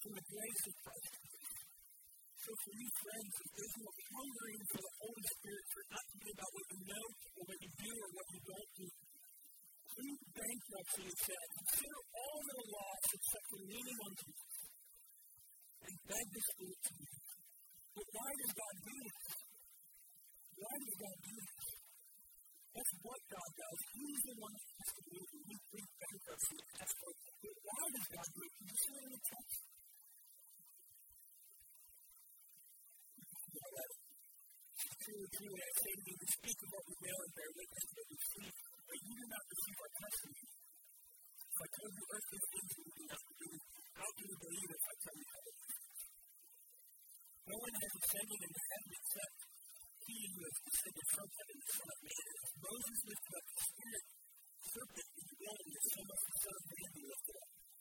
from 0.00 0.12
the 0.16 0.24
grace 0.24 0.62
of 0.64 0.74
Christ. 0.80 1.14
So 2.40 2.50
for 2.56 2.72
you 2.72 2.88
friends, 3.04 3.32
if 3.36 3.50
there's 3.52 3.76
no 3.84 3.90
hungering 4.00 4.62
for 4.72 4.80
the 4.80 4.94
Holy 4.96 5.24
Spirit, 5.28 5.64
for 5.68 5.82
not 5.92 6.04
to 6.08 6.16
be 6.24 6.28
about 6.32 6.50
what 6.56 6.66
you 6.72 6.80
know 6.88 7.06
or 7.36 7.42
what 7.44 7.58
you 7.60 7.72
do 7.84 7.92
or 8.00 8.10
what 8.16 8.26
you 8.32 8.40
don't 8.48 8.72
do, 8.80 8.88
through 9.90 10.16
bankruptcy, 10.32 11.02
it 11.04 11.18
said, 11.20 11.46
consider 11.60 12.00
all 12.16 12.38
that 12.40 12.56
are 12.64 12.70
lost 12.72 13.06
except 13.12 13.44
for 13.50 13.60
leaning 13.60 13.98
on 14.00 14.12
Jesus 14.16 14.54
and 15.84 15.94
beg 16.08 16.26
the 16.32 16.42
Spirit 16.48 16.80
to 16.80 16.92
you. 16.96 17.12
But 17.90 18.06
why 18.08 18.30
does 18.40 18.52
God 18.56 18.74
do 18.80 18.96
this? 19.04 19.20
Why 20.56 20.74
does 20.80 20.96
God 20.96 21.16
do 21.20 21.34
this? 21.36 21.69
That's 22.70 22.94
what 23.02 23.20
God 23.26 23.50
does. 23.58 23.78
He's 23.98 24.22
the 24.30 24.36
one 24.38 24.54
that 24.54 24.66
has 24.70 24.90
to 24.94 25.02
do 25.10 25.16
it. 25.18 25.30
We 25.34 25.80
bankruptcy 25.90 26.56
what. 26.70 27.14
But 27.42 27.56
why 27.66 27.84
does 27.90 28.08
God 28.14 28.28
do 28.30 28.40
it? 28.46 28.52
You 28.62 28.76
see 28.78 28.94
it 28.94 29.04
in 29.04 29.10
the 29.10 29.22
text? 29.26 29.58
Truly, 35.00 35.28
truly, 35.34 35.60
I 35.60 35.72
say 35.80 35.92
to 35.96 36.02
you, 36.06 36.16
we 36.20 36.28
speak 36.30 36.58
of 36.60 36.68
what 36.70 36.84
we 36.86 36.94
know 37.00 37.18
and 37.20 37.32
bear 37.34 37.50
witness 37.50 37.86
that 37.90 38.06
we 38.06 38.18
see, 38.20 38.48
but 38.86 38.98
you 39.00 39.14
do 39.18 39.26
not 39.26 39.44
receive 39.50 39.78
our 39.80 39.92
testimony. 40.00 40.50
If 41.50 41.58
I 41.60 41.68
told 41.74 41.90
you 41.90 42.04
earthly 42.06 42.40
things 42.40 42.70
you 42.70 42.84
do 42.94 43.04
not 43.10 43.22
believe, 43.26 43.62
how 43.98 44.08
can 44.14 44.26
you 44.30 44.38
believe 44.40 44.70
if 44.70 44.84
I 44.86 44.94
tell 45.00 45.16
you 45.18 45.26
heaven? 45.34 45.54
No 47.50 47.56
one 47.58 47.74
has 47.80 47.92
ascended 47.98 48.40
into 48.46 48.62
heaven 48.70 48.90
except 48.94 49.49
he 50.10 50.26
who 50.34 50.40
has 50.42 50.56
descended 50.66 51.06
from 51.14 51.28
heaven, 51.30 51.56
the 51.60 51.70
Son 51.70 51.88
of 51.90 52.00
Man. 52.02 52.26
Moses 52.60 52.98
lifted 53.10 53.34
up 53.38 53.46
the 53.50 53.58
spirit 53.70 54.04
serpent 54.70 55.08
in 55.10 55.24
the 55.30 55.36
wilderness, 55.40 55.84
so 55.90 56.00
must 56.10 56.24
the 56.30 56.38
Son 56.40 56.54
of 56.60 56.64
Man 56.70 56.88
be 56.90 57.02
lifted 57.10 57.36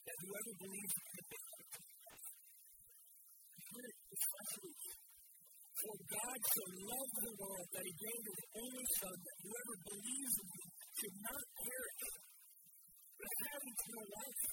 that 0.09 0.17
whoever 0.19 0.53
believes 0.59 0.93
in 0.99 1.05
him 1.09 1.25
may 3.69 3.91
especially 4.09 4.73
for 5.79 5.95
God 5.95 6.39
so 6.43 6.63
loved 6.75 7.15
the 7.23 7.35
world 7.39 7.67
that 7.71 7.85
he 7.87 7.95
gave 7.95 8.19
his 8.19 8.41
only 8.51 8.87
Son, 8.99 9.15
that 9.15 9.37
whoever 9.39 9.75
believes 9.79 10.35
in 10.43 10.47
him 10.49 10.69
should 10.99 11.17
not 11.23 11.43
perish, 11.55 12.01
but 13.15 13.31
have 13.47 13.63
eternal 13.63 14.07
life. 14.11 14.43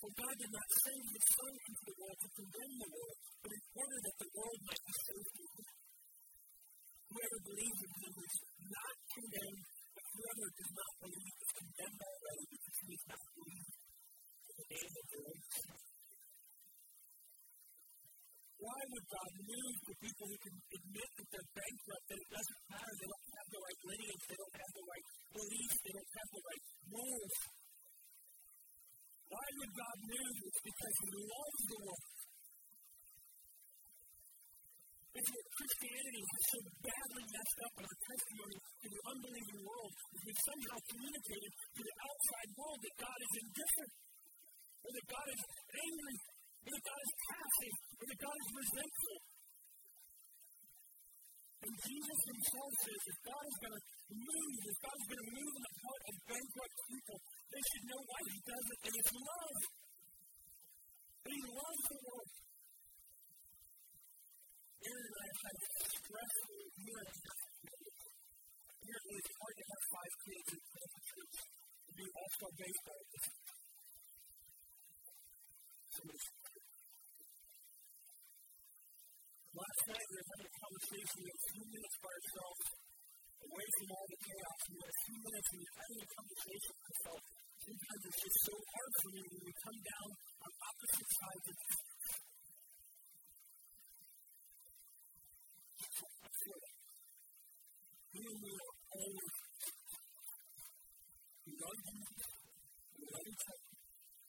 For 0.00 0.10
God 0.10 0.34
did 0.40 0.50
not 0.50 0.68
send 0.80 1.02
his 1.06 1.26
Son 1.38 1.52
into 1.54 1.82
the 1.86 1.96
world 2.00 2.18
to 2.18 2.28
condemn 2.34 2.74
the 2.80 2.90
world, 2.90 3.18
but 3.46 3.52
in 3.52 3.62
order 3.78 3.98
that 4.00 4.16
the 4.18 4.30
world 4.34 4.58
might 4.64 4.84
be 4.90 4.94
saved 5.06 5.30
through 5.30 5.52
him. 5.54 5.69
Whoever 7.10 7.38
believes 7.42 7.80
in 7.82 7.90
him 7.90 8.14
is 8.22 8.34
not 8.70 8.96
condemned, 9.10 9.64
but 9.66 10.06
whoever 10.14 10.46
does 10.54 10.72
not 10.78 10.92
believe 11.02 11.34
is 11.42 11.52
condemned 11.58 12.00
already 12.06 12.44
because 12.54 12.76
he 12.86 12.88
has 12.94 13.04
not 13.10 13.24
believed 13.34 13.74
in 14.46 14.54
the 14.54 14.66
name 14.70 14.94
of 14.94 15.04
the 15.10 15.18
Lord. 15.26 15.42
Why 18.60 18.80
would 18.92 19.06
God 19.10 19.30
move 19.40 19.76
the 19.90 19.96
people 20.04 20.26
who 20.30 20.38
can 20.38 20.54
admit 20.54 21.10
that 21.16 21.28
they're 21.34 21.50
bankrupt, 21.50 22.04
that 22.12 22.20
it 22.20 22.30
doesn't 22.30 22.62
matter, 22.70 22.94
they 22.94 23.08
don't 23.10 23.28
have 23.40 23.48
the 23.50 23.60
right 23.64 23.80
lineage, 23.90 24.24
they 24.30 24.38
don't 24.38 24.56
have 24.60 24.72
the 24.76 24.86
right 24.86 25.06
beliefs, 25.34 25.78
they 25.80 25.94
don't 25.96 26.12
have 26.14 26.30
the 26.30 26.42
right 26.46 26.64
rules? 26.94 27.34
Why 29.34 29.46
would 29.50 29.72
God 29.74 29.98
move? 30.14 30.36
It's 30.46 30.62
because 30.62 30.94
He 31.00 31.10
loves 31.26 31.60
the 31.74 31.78
world. 31.90 32.19
It's 35.10 35.26
what 35.26 35.46
Christianity 35.58 36.22
has 36.22 36.42
so 36.54 36.58
badly 36.86 37.24
messed 37.34 37.58
up 37.66 37.74
in 37.80 37.84
our 37.90 37.98
testimony 37.98 38.58
to 38.62 38.86
the 38.86 39.02
unbelieving 39.10 39.60
world 39.66 39.92
is 40.14 40.20
we 40.22 40.34
somehow 40.38 40.78
communicated 40.86 41.50
to 41.50 41.82
the 41.82 41.96
outside 41.98 42.50
world 42.54 42.78
that 42.78 42.94
God 42.94 43.18
is 43.18 43.32
indifferent, 43.42 43.92
or 44.86 44.90
that 44.94 45.06
God 45.10 45.26
is 45.34 45.42
angry, 45.66 46.16
or 46.62 46.70
that 46.70 46.84
God 46.86 47.00
is 47.02 47.12
passive, 47.26 47.74
or 47.98 48.04
that 48.06 48.20
God 48.22 48.36
is 48.38 48.48
resentful. 48.54 49.18
And 51.60 51.74
Jesus 51.76 52.20
himself 52.30 52.72
says 52.80 53.02
if 53.10 53.18
God 53.20 53.44
is 53.50 53.56
going 53.60 53.76
to 53.76 53.84
move, 54.14 54.54
if 54.64 54.78
God 54.80 54.96
is 54.96 55.06
going 55.10 55.22
to 55.26 55.30
move 55.36 55.52
in 55.58 55.62
the 55.66 55.74
heart 55.74 56.02
of 56.06 56.14
bankrupt 56.30 56.76
people, 56.86 57.18
they 57.50 57.62
should 57.66 57.84
know 57.90 58.02
why 58.06 58.20
he 58.30 58.38
does 58.46 58.66
it, 58.70 58.80
and 58.80 58.94
it's 58.94 59.12
love. 59.12 59.60
And 61.20 61.32
he 61.34 61.42
loves 61.50 61.82
the 61.90 61.98
world. 62.00 62.30
Aaron 64.80 65.04
and 65.04 65.20
I 65.20 65.28
have 65.28 65.56
an 65.60 65.92
incredible 65.92 66.64
year 66.80 67.04
Apparently, 68.80 69.16
it's 69.20 69.32
hard 69.36 69.56
to 69.60 69.66
have 69.70 69.82
five 69.92 70.14
kids 70.24 70.48
in 70.50 70.60
the 70.60 71.02
church 71.04 71.36
and 71.84 71.94
do 72.00 72.06
all 72.16 72.28
star 72.32 72.52
baseball. 72.56 73.02
Last 79.60 79.80
night, 79.84 80.06
we 80.08 80.16
were 80.16 80.28
having 80.32 80.48
a 80.48 80.56
conversation. 80.64 81.16
We 81.20 81.28
two 81.28 81.66
minutes 81.68 81.96
by 82.00 82.12
ourselves, 82.16 82.64
away 83.36 83.66
from 83.76 83.88
all 83.92 84.06
the 84.08 84.20
chaos. 84.24 84.60
We 84.64 84.78
had 84.80 84.96
two 84.96 85.18
minutes, 85.20 85.48
and 85.50 85.60
we 85.60 85.66
were 85.68 85.76
having 85.76 86.00
a 86.00 86.08
conversation 86.08 86.72
with 86.72 86.88
ourselves. 86.88 87.26
Sometimes 87.60 88.02
it's 88.08 88.20
just 88.24 88.38
so 88.48 88.56
hard 88.56 88.92
for 88.96 89.10
me 89.12 89.22
when 89.28 89.42
we 89.44 89.52
come 89.60 89.80
down 89.84 90.08
on 90.40 90.50
opposite 90.56 91.10
sides 91.20 91.46
of 91.52 91.56
the 91.60 91.89
We 98.30 98.38
will 98.38 98.62
always 98.94 99.34
love 101.50 101.80
you, 101.82 101.98
we 102.94 103.02
love 103.10 103.26
each 103.26 103.46
other, 103.50 103.74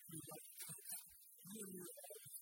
we 0.10 0.18
love 0.26 0.42
each 0.42 0.66
other. 0.74 0.98
We 1.46 1.62
will 1.70 1.86
always. 2.02 2.34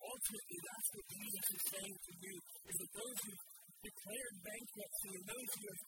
Ultimately, 0.00 0.58
that's 0.64 0.88
what 0.96 1.06
Jesus 1.12 1.44
is 1.44 1.64
saying 1.76 1.96
to 2.08 2.12
you, 2.24 2.34
is 2.40 2.76
that 2.80 2.90
those 2.96 3.18
who 3.20 3.32
declared 3.84 4.34
bankruptcy 4.40 5.10
and 5.12 5.24
those 5.28 5.50
who 5.60 5.64
have 5.68 5.82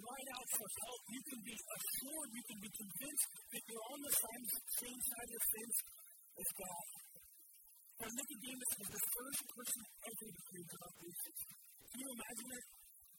cried 0.00 0.28
out 0.32 0.48
for 0.56 0.68
help, 0.80 1.00
you 1.12 1.20
can 1.20 1.40
be 1.44 1.56
assured, 1.60 2.28
you 2.40 2.44
can 2.48 2.58
be 2.64 2.70
convinced 2.72 3.28
that 3.52 3.62
you're 3.68 3.88
on 3.92 4.00
the 4.00 4.14
same, 4.16 4.44
same 4.80 5.00
side 5.12 5.28
of 5.28 5.42
fence 5.44 5.76
as 6.40 6.48
God. 6.56 6.88
Now, 8.00 8.10
Nicodemus 8.16 8.72
was 8.80 8.90
the 8.96 9.04
first 9.12 9.40
person 9.44 9.82
ever 10.08 10.24
to 10.24 10.40
hear 10.40 10.64
God 10.72 10.92
preach. 11.04 11.59
Can 11.90 11.98
you 12.06 12.10
imagine 12.14 12.48
that? 12.54 12.66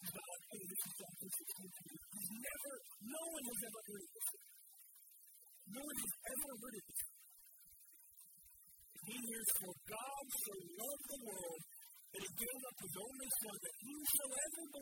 God, 0.02 0.40
oh, 0.50 0.64
this 0.66 0.82
this 0.82 1.36
is 1.36 1.50
He's 1.62 2.32
never, 2.32 2.74
no 3.06 3.24
one 3.36 3.44
has 3.52 3.62
ever 3.68 3.82
heard 3.86 4.02
of 4.02 4.12
this. 4.16 4.30
No 5.72 5.82
one 5.84 5.98
has 6.02 6.14
ever 6.32 6.52
heard 6.58 6.76
of 6.80 6.84
this. 6.88 7.02
He 9.02 9.16
hears, 9.18 9.50
for 9.60 9.74
God 9.92 10.24
so 10.32 10.54
loved 10.56 11.06
the 11.12 11.22
world 11.22 11.62
that 12.12 12.22
he 12.22 12.32
gave 12.32 12.62
up 12.66 12.78
his 12.82 12.96
only 13.02 13.30
son 13.40 13.56
that 13.62 13.76
whosoever 13.82 14.62
believes 14.72 14.81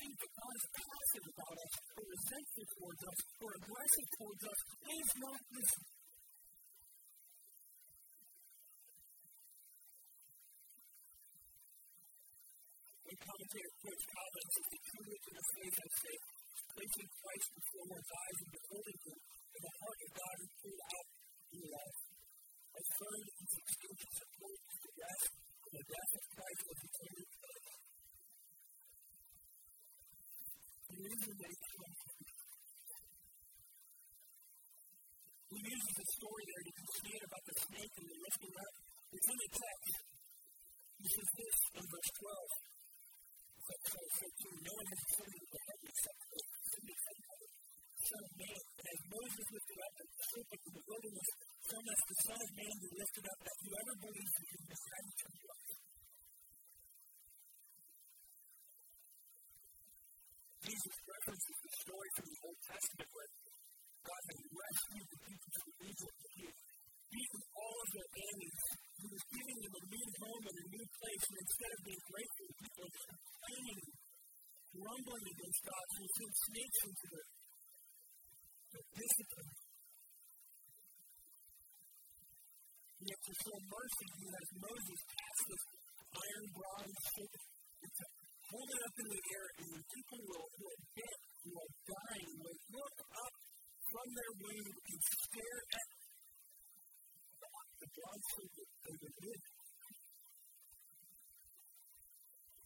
think 0.00 0.14
God 0.24 0.54
is 0.58 0.66
passive 0.74 1.24
about 1.34 1.56
us, 1.64 1.72
or 1.94 2.02
resentful 2.04 2.66
towards 2.74 3.02
us, 3.04 3.18
or 3.44 3.50
aggressive 3.60 4.08
towards 4.18 4.42
us, 4.44 4.58
is 4.84 5.08
not 5.20 5.38
this 5.54 5.70
The 36.04 36.20
story 36.20 36.44
there, 36.44 36.64
you 36.68 36.74
can 36.76 36.88
see 37.00 37.12
it 37.16 37.24
about 37.24 37.44
the 37.48 37.56
snake 37.64 37.94
and 37.96 38.06
the 38.12 38.18
lifting 38.20 38.54
up. 38.60 38.74
It's 39.08 39.24
in 39.24 39.38
the 39.40 39.50
text. 39.56 39.94
He 41.00 41.08
says 41.08 41.30
this 41.32 41.56
in 41.80 41.84
verse 41.88 42.10
12. 42.20 43.64
So, 43.64 43.72
so, 43.88 44.00
so 44.04 44.26
to 44.28 44.48
no 44.68 44.72
one 44.76 44.88
has 44.92 45.00
ascended 45.00 45.44
to 45.48 45.58
heaven 45.64 45.86
except 45.88 46.20
the 46.28 46.42
Son 48.04 48.20
of 48.20 48.32
Man. 48.36 48.60
And 48.68 48.84
as 48.84 49.00
Moses 49.16 49.46
lifted 49.48 49.78
up 49.80 49.92
the 49.96 50.06
serpent 50.28 50.60
in 50.60 50.72
the 50.76 50.84
wilderness, 50.84 51.30
so 51.64 51.76
must 51.80 52.04
the 52.04 52.18
Son 52.20 52.40
of 52.44 52.50
Man 52.52 52.74
be 52.84 52.90
lifted 53.00 53.24
up 53.24 53.38
that 53.40 53.56
whoever 53.64 53.92
believes 54.04 54.34
in 54.36 54.44
him 54.44 54.62
may 54.68 54.80
have 54.84 55.04
eternal 55.08 55.44
life. 55.48 55.72
Jesus 60.68 60.96
references 61.00 61.56
the 61.64 61.72
story 61.80 62.10
from 62.12 62.26
the 62.28 62.38
Old 62.44 62.60
Testament 62.60 63.08
where 63.08 63.30
God 64.04 64.22
has 64.28 64.40
rescued 64.44 65.08
the 65.08 65.20
people 65.24 65.50
from 65.54 65.68
Egypt. 65.88 66.18
He 66.34 66.44
beaten 67.08 67.42
all 67.56 67.76
of 67.80 67.88
their 67.94 68.10
enemies 68.14 68.84
he 69.04 69.12
was 69.12 69.24
giving 69.36 69.58
them 69.60 69.74
a 69.74 69.84
new 69.84 70.08
home 70.16 70.44
and 70.48 70.56
a 70.64 70.66
new 70.72 70.86
place, 70.96 71.24
and 71.28 71.36
instead 71.44 71.70
of 71.76 71.80
being 71.84 72.04
grateful, 72.08 72.48
people 72.56 72.84
were 72.88 73.04
complaining, 73.04 73.84
grumbling 74.72 75.26
against 75.28 75.60
God, 75.60 75.86
he 75.92 76.06
sent 76.08 76.34
snakes 76.40 76.80
into 76.88 77.04
their, 77.12 77.26
their 78.72 78.86
discipline. 78.96 79.52
Yet 83.04 83.20
to 83.28 83.32
show 83.44 83.56
mercy, 83.60 84.06
he 84.08 84.26
has 84.32 84.48
Moses 84.64 85.00
pass 85.04 85.38
this 85.44 85.64
iron 86.16 86.46
bronze 86.48 86.96
serpent 87.12 87.46
hold 88.54 88.70
it 88.72 88.82
up 88.88 88.96
in 89.04 89.08
the 89.12 89.22
air, 89.34 89.46
and 89.60 89.68
the 89.74 89.84
people 89.84 90.20
will, 90.24 90.48
who 90.48 90.64
are 90.64 90.82
dead, 90.96 91.18
who 91.44 91.52
are 91.60 91.72
dying, 91.84 92.30
will 92.40 92.58
look 92.72 92.96
up 93.04 93.34
from 93.94 94.10
their 94.10 94.34
womb 94.42 94.74
and 94.74 94.98
stare 95.06 95.62
at 95.70 95.86
the 97.78 97.86
bronze 97.94 98.26
serpent 98.34 98.70
they 98.82 98.96
were 98.98 99.14
with. 99.22 99.44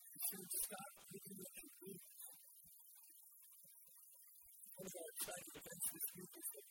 You 0.08 0.20
should 0.24 0.48
stop 0.56 0.88
looking 1.12 1.36
at 1.44 1.52
your 1.52 1.68
roots. 1.84 2.16
One 4.72 4.88
of 4.88 4.94
our 4.96 5.10
exciting 5.12 5.52
events 5.52 5.86
this 5.92 6.08
week 6.16 6.32
is 6.32 6.48
the 6.48 6.64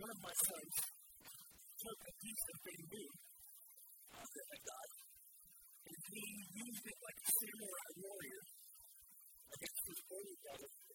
One 0.00 0.10
of 0.16 0.20
my 0.24 0.34
sons 0.48 0.76
took 1.84 2.00
a 2.08 2.12
piece 2.24 2.44
of 2.48 2.56
bamboo 2.64 3.12
that 4.16 4.48
I 4.48 4.58
got, 4.64 4.90
and 5.92 5.98
he 6.08 6.24
used 6.56 6.84
it 6.88 6.98
like 7.04 7.18
a 7.20 7.28
samurai 7.36 7.90
warrior 8.00 8.42
against 9.52 9.84
his 9.92 10.00
brother, 10.08 10.83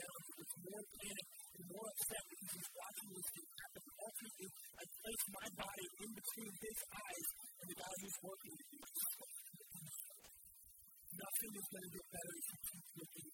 down, 0.00 0.18
there's 0.40 0.56
more 0.64 0.84
panic 0.96 1.28
and 1.60 1.64
more 1.68 1.86
upset 1.92 2.24
because 2.30 2.52
he's 2.56 2.70
watching 2.72 3.10
this 3.12 3.28
thing 3.36 3.48
happen. 3.60 3.82
Ultimately, 4.00 4.48
I 4.80 4.84
place 4.90 5.24
my 5.28 5.46
body 5.60 5.86
in 6.00 6.10
between 6.16 6.52
his 6.56 6.78
eyes 6.88 7.28
and 7.60 7.66
the 7.68 7.76
guy 7.76 7.94
who's 8.00 8.18
working 8.24 8.52
with 8.56 8.68
me. 8.72 8.80
Nothing 11.20 11.52
is 11.60 11.66
going 11.68 11.84
to 11.84 11.92
get 11.92 12.06
better 12.08 12.34
if 12.40 12.46
you 12.48 12.58
keep 12.64 12.86
looking 12.96 13.28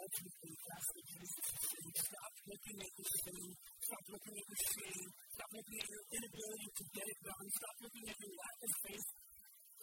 ultimately 0.00 0.52
that's 0.64 0.88
what 0.96 1.04
Jesus 1.04 1.44
is 1.44 1.60
saying. 1.60 1.92
Stop 2.00 2.32
looking 2.48 2.78
at 2.80 2.92
your 2.96 3.10
sin. 3.20 3.46
Stop 3.84 4.04
looking 4.08 4.34
at 4.40 4.46
your 4.48 4.62
shame. 4.70 5.08
Stop 5.36 5.50
looking 5.52 5.78
at 5.80 5.88
your 5.90 6.04
inability 6.10 6.68
to 6.80 6.84
get 6.96 7.06
it 7.10 7.20
done. 7.20 7.46
Stop 7.60 7.76
looking 7.84 8.04
at 8.08 8.16
your 8.16 8.32
lack 8.40 8.58
of 8.64 8.72
faith. 8.80 9.08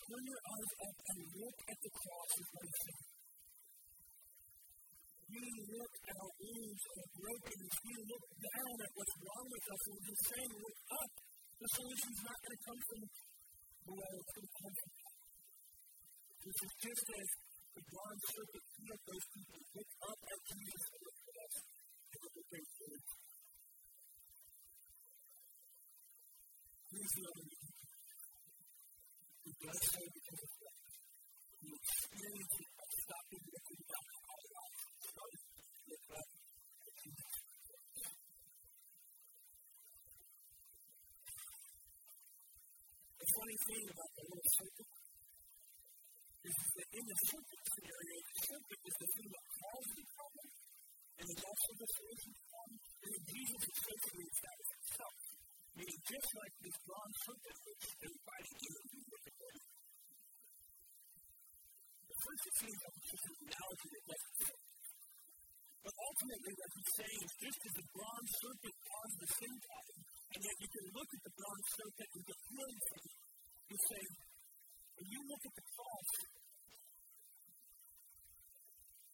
Turn 0.07 0.23
your 0.25 0.41
eyes 0.47 0.71
up 0.87 0.97
and 0.97 1.19
look 1.37 1.57
at 1.67 1.77
the 1.83 1.91
cross 1.91 2.31
of 2.37 2.45
saying. 2.47 3.16
You 5.27 5.43
look 5.43 5.93
at 6.07 6.15
our 6.23 6.33
wounds 6.39 6.81
and 6.87 6.97
our 7.03 7.11
brokenness. 7.19 7.75
We 7.83 7.95
look 8.07 8.25
down 8.39 8.75
at 8.79 8.91
what's 8.95 9.15
wrong 9.19 9.47
with 9.51 9.65
us 9.67 9.83
and 9.87 9.99
just 10.07 10.23
saying, 10.23 10.51
look 10.55 10.79
up. 10.87 11.11
The 11.57 11.69
solution's 11.73 12.21
not 12.23 12.37
going 12.37 12.55
to 12.55 12.61
come 12.63 12.81
from 12.87 13.01
below, 13.87 14.13
it's 14.17 14.33
going 14.37 14.47
to 14.47 14.55
come 14.57 14.75
from 14.77 14.91
This 16.47 16.57
is 16.63 16.73
just 16.79 17.05
as 17.17 17.27
the 17.75 17.83
bronze 17.87 18.23
serpent 18.29 18.65
up 18.87 19.01
those 19.03 19.27
people. 19.35 19.59
Look 19.67 19.91
up 20.07 20.19
at 20.31 20.39
Jesus 20.47 20.83
and 20.87 21.01
look 21.03 21.19
at 21.27 21.37
us. 21.37 21.55
And 22.07 22.19
look 22.23 22.35
at 22.37 22.47
their 22.47 22.67
faith. 22.77 23.07
Here's 26.87 27.13
the 27.17 27.23
other 27.27 27.45
because 29.47 29.81
of. 29.91 30.07
You 31.67 32.66
funny 43.37 43.57
thing 43.69 43.85
about 43.93 44.11
the 44.17 44.23
little 44.33 44.49
serpent 44.57 44.89
is 46.47 46.57
that 46.57 46.89
in 46.89 47.03
the 47.05 47.17
serpent 47.27 47.61
scenario, 47.69 48.17
the 48.17 48.37
serpent 48.49 48.81
is 48.81 48.95
the 48.97 49.09
thing 49.13 49.29
that 49.29 49.45
caused 49.61 49.93
the 49.93 50.05
problem, 50.17 50.47
and 51.17 51.25
it's 51.27 51.45
also 51.45 51.69
the 51.77 51.89
solution 51.97 52.29
to 52.33 52.41
the 52.41 52.49
problem. 52.49 52.79
And 52.97 53.13
Jesus 53.27 53.61
essentially 53.67 54.25
established 54.25 54.73
himself. 54.77 55.15
Meaning, 55.77 55.99
just 56.09 56.29
like 56.33 56.53
this 56.57 56.77
bronze 56.81 57.17
serpent, 57.21 57.57
which 57.61 57.83
is 58.09 58.15
fighting 58.25 58.57
you, 58.57 58.71
the 62.07 62.17
first 62.17 62.41
it 62.47 62.55
seems 62.57 62.79
like 62.81 62.95
it's 62.97 63.09
just 63.13 63.25
an 63.27 63.35
analogy 63.37 63.87
that 63.93 64.03
doesn't 64.09 64.35
fit. 64.41 64.59
But 65.85 65.95
ultimately, 66.03 66.53
what 66.57 66.69
he's 66.73 66.91
saying 66.97 67.19
is 67.21 67.33
just 67.37 67.59
as 67.63 67.73
the 67.77 67.87
bronze 67.93 68.31
serpent 68.41 68.75
caused 68.81 69.17
the 69.21 69.29
sin 69.37 69.53
problem, 69.61 69.99
and 70.33 70.39
yet 70.41 70.57
you 70.57 70.69
can 70.73 70.85
look 70.97 71.09
at 71.13 71.21
the 71.21 71.33
bronze 71.37 71.67
serpent 71.77 72.09
and 72.17 72.21
get 72.27 72.39
healing 72.49 72.79
from 72.87 73.01
it, 73.07 73.26
when 75.07 75.15
you 75.15 75.23
look 75.23 75.39
at 75.39 75.55
the 75.55 75.67
cross, 75.71 76.09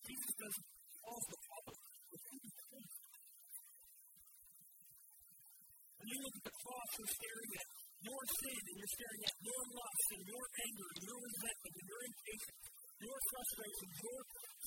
Jesus 0.10 0.34
doesn't 0.42 0.68
cause 1.06 1.26
the 1.30 1.40
problem, 1.46 1.78
When 6.02 6.08
you 6.10 6.18
look 6.18 6.34
at 6.34 6.46
the 6.50 6.58
cross, 6.66 6.90
you're 6.98 7.14
staring 7.14 7.52
at 7.62 7.68
your 8.10 8.24
sin, 8.26 8.62
and 8.74 8.76
you're 8.82 8.96
staring 8.98 9.22
at 9.22 9.38
your 9.38 9.62
lust, 9.70 10.08
and 10.18 10.24
your 10.34 10.46
anger, 10.66 10.90
and 10.98 11.04
your 11.06 11.20
resentment, 11.30 11.74
and 11.78 11.88
your 11.94 12.02
impatience, 12.10 12.64
your 12.98 13.20
frustration, 13.30 13.88
your 13.94 14.22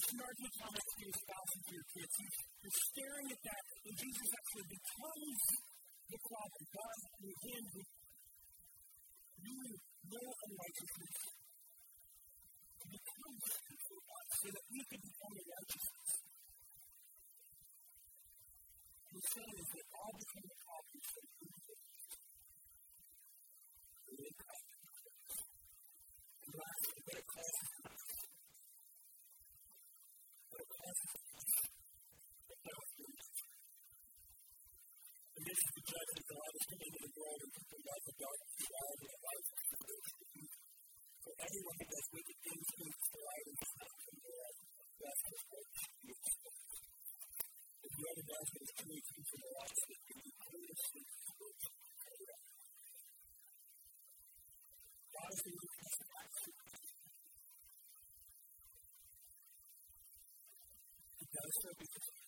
snarky 0.06 0.48
comments 0.62 0.90
to 0.94 1.02
your 1.10 1.16
spouse 1.26 1.50
and 1.58 1.62
to 1.66 1.72
your 1.74 1.88
kids. 1.90 2.14
You're 2.62 2.78
staring 2.86 3.28
at 3.34 3.42
that, 3.50 3.62
and 3.82 3.94
Jesus 3.98 4.28
actually 4.30 4.68
becomes 4.78 5.40
the 6.06 6.18
problem. 6.22 6.62
God, 6.70 6.96
with 7.18 7.40
Him, 7.50 7.64
you 9.42 9.60
no 10.06 10.22
unrighteousness. 10.22 11.18
To 12.76 12.86
become 12.86 13.34
righteous 13.42 13.82
for 13.86 14.00
us 14.06 14.28
so 14.36 14.46
that 14.54 14.66
we 14.70 14.80
can 14.86 15.00
become 15.02 15.32
the 15.34 15.44
righteousness. 15.50 16.10
The 19.16 19.22
sin 19.26 19.48
is 19.56 19.68
that 19.74 19.86
all 19.96 20.12
the 20.14 20.24
sin 20.30 20.46
accomplished 20.46 21.12
that 21.16 21.26
we 21.26 21.46
did. 21.56 21.80
The 24.06 24.14
impact. 24.26 24.66
And 26.46 26.52
lastly, 26.54 26.98
what 27.06 27.16
it 27.16 27.26
calls 27.26 27.65
condition 35.46 35.70
to 35.78 35.82
check 35.86 36.06
that 36.10 36.26
the 36.26 36.34
light 36.34 36.54
is 36.58 36.66
coming 36.66 36.90
into 36.90 37.02
the 37.06 37.12
world 37.22 37.38
and 37.38 37.54
the 37.54 37.78
light 37.86 38.02
of 38.02 38.14
darkness 38.18 38.54
is 38.58 38.66
out 38.66 38.98
and 38.98 39.06
the 39.06 39.20
light 39.22 39.38
is 39.38 39.50
coming 39.54 39.70
into 39.70 39.78
the 39.78 39.86
world. 39.86 40.50
For 41.22 41.34
everyone 41.38 41.76
who 41.78 41.86
does 41.86 42.06
wicked 42.10 42.38
things 42.42 42.66
comes 42.66 42.98
to 42.98 43.10
the 43.14 43.22
light 43.22 43.46
and 43.46 43.56
you 61.86 62.25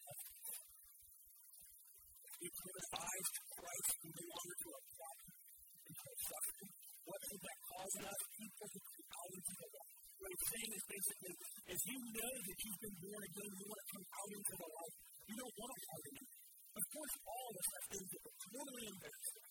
What 6.18 7.20
should 7.22 7.42
that 7.46 7.59
cause 7.62 7.94
in 7.94 8.04
us? 8.11 8.20
People 8.35 8.66
to 8.68 8.81
come 8.83 9.07
out 9.14 9.31
into 9.38 9.52
the 9.54 9.68
light. 9.70 9.92
What 10.18 10.28
he's 10.35 10.46
saying 10.50 10.72
is 10.74 10.85
basically, 10.90 11.35
as 11.70 11.81
you 11.87 11.96
know 12.11 12.33
that 12.42 12.59
you've 12.59 12.81
been 12.83 12.96
born 12.98 13.22
again, 13.22 13.50
you 13.54 13.64
want 13.70 13.78
to 13.78 13.88
come 13.94 14.07
out 14.18 14.31
into 14.35 14.54
the 14.59 14.68
light. 14.68 14.94
You 15.28 15.37
don't 15.38 15.57
want 15.62 15.72
to 15.78 15.83
harden 15.88 16.14
it. 16.18 16.31
Of 16.78 16.85
course, 16.90 17.14
all 17.22 17.46
of 17.48 17.57
us 17.59 17.68
have 17.70 17.87
things 17.88 18.09
that 18.09 18.22
are 18.28 18.38
totally 18.38 18.85
embarrassing. 18.88 19.46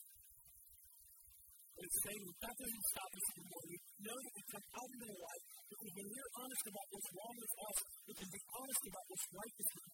But 1.78 1.84
it's 1.88 2.00
saying 2.04 2.24
that 2.28 2.56
doesn't 2.58 2.86
stop 2.92 3.12
us 3.16 3.28
anymore. 3.32 3.64
We 3.68 3.78
know 4.04 4.18
that 4.18 4.34
we 4.36 4.44
come 4.52 4.66
out 4.68 4.90
into 4.92 5.08
the 5.08 5.20
light 5.24 5.44
because 5.72 5.92
when 5.98 6.08
we're 6.12 6.32
honest 6.36 6.64
about 6.68 6.88
what's 6.92 7.12
wrong 7.16 7.36
with 7.38 7.54
us, 7.64 7.78
we 8.08 8.14
can 8.18 8.30
be 8.34 8.42
honest 8.60 8.84
about 8.92 9.06
what's 9.08 9.28
right 9.32 9.54
with 9.56 9.72
us 9.72 9.88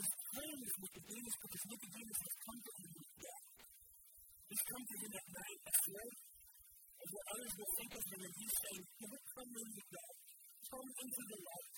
his 0.00 0.10
plan 0.32 0.56
with 0.56 0.74
Nicodemus 0.80 1.36
because 1.44 1.62
Nicodemus 1.68 2.20
has 2.24 2.34
come 2.40 2.60
to 2.64 2.72
him 2.80 2.92
It's 4.50 4.66
come 4.66 4.82
to 4.82 4.96
him 4.98 5.12
at 5.14 5.26
night 5.30 5.60
afraid 5.62 6.16
of 6.90 7.08
what 7.14 7.26
others 7.30 7.54
will 7.54 7.72
think 7.78 7.92
of 7.94 8.04
him, 8.10 8.20
and 8.26 8.34
he's 8.34 8.56
saying, 8.58 8.82
Don't 8.98 9.26
come 9.30 9.52
in 9.62 9.68
the 9.78 9.84
dark, 9.94 10.18
come 10.66 10.88
into 10.90 11.22
the 11.30 11.38
light. 11.38 11.74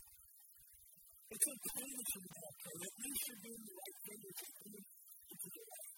It's 1.33 1.47
okay 1.53 1.89
that 1.93 2.09
you're 2.13 2.29
not 2.33 2.45
okay. 2.49 2.77
at 2.81 2.97
least 2.97 3.23
you're 3.29 3.45
doing 3.45 3.65
the 3.69 3.75
right 3.77 3.99
thing 4.09 4.21
as 4.25 4.37
you're 4.41 4.57
coming 4.57 4.87
into 4.89 5.49
the 5.53 5.63
light. 5.69 5.93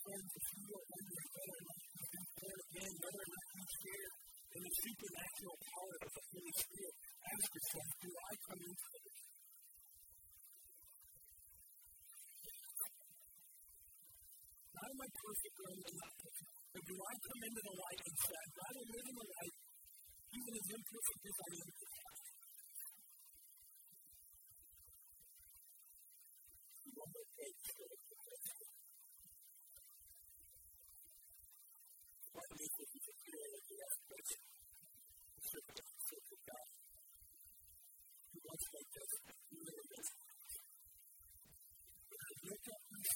Friends, 0.00 0.30
if 0.32 0.46
you 0.52 0.68
are 0.72 0.86
wondering 0.92 1.28
whether 1.32 1.56
or 1.56 1.64
not 1.68 1.78
you've 1.92 2.12
been 2.12 2.28
born 2.32 2.58
again, 2.72 2.92
whether 2.96 3.22
or 3.22 3.30
not 3.32 3.46
you 3.52 3.64
share 3.68 4.10
in 4.52 4.60
the 4.64 4.72
supernatural 4.80 5.56
power 5.60 5.94
of 6.02 6.10
the 6.12 6.24
Holy 6.32 6.54
Spirit, 6.56 6.94
ask 7.20 7.48
yourself, 7.52 7.88
do 8.00 8.10
I 8.16 8.32
come 8.48 8.60
into 8.64 8.86
the 8.92 9.00
light? 9.12 9.31
I 15.02 15.10
perfect 15.18 15.54
during 15.58 15.82
the 15.82 15.94
night? 15.98 16.22
Or 16.22 16.82
do 16.86 16.94
I 16.94 17.12
come 17.26 17.40
into 17.42 17.62
the 17.66 17.74
light 17.74 18.00
and 18.06 18.14
say, 18.22 18.34
I'd 18.38 18.54
rather 18.54 18.84
live 18.86 19.06
in 19.10 19.16
the 19.18 19.28
light, 19.34 19.54
even 20.30 20.52
as 20.62 20.66
imperfect 20.78 21.22
as 21.26 21.38
I 21.42 21.50
am? 21.58 21.70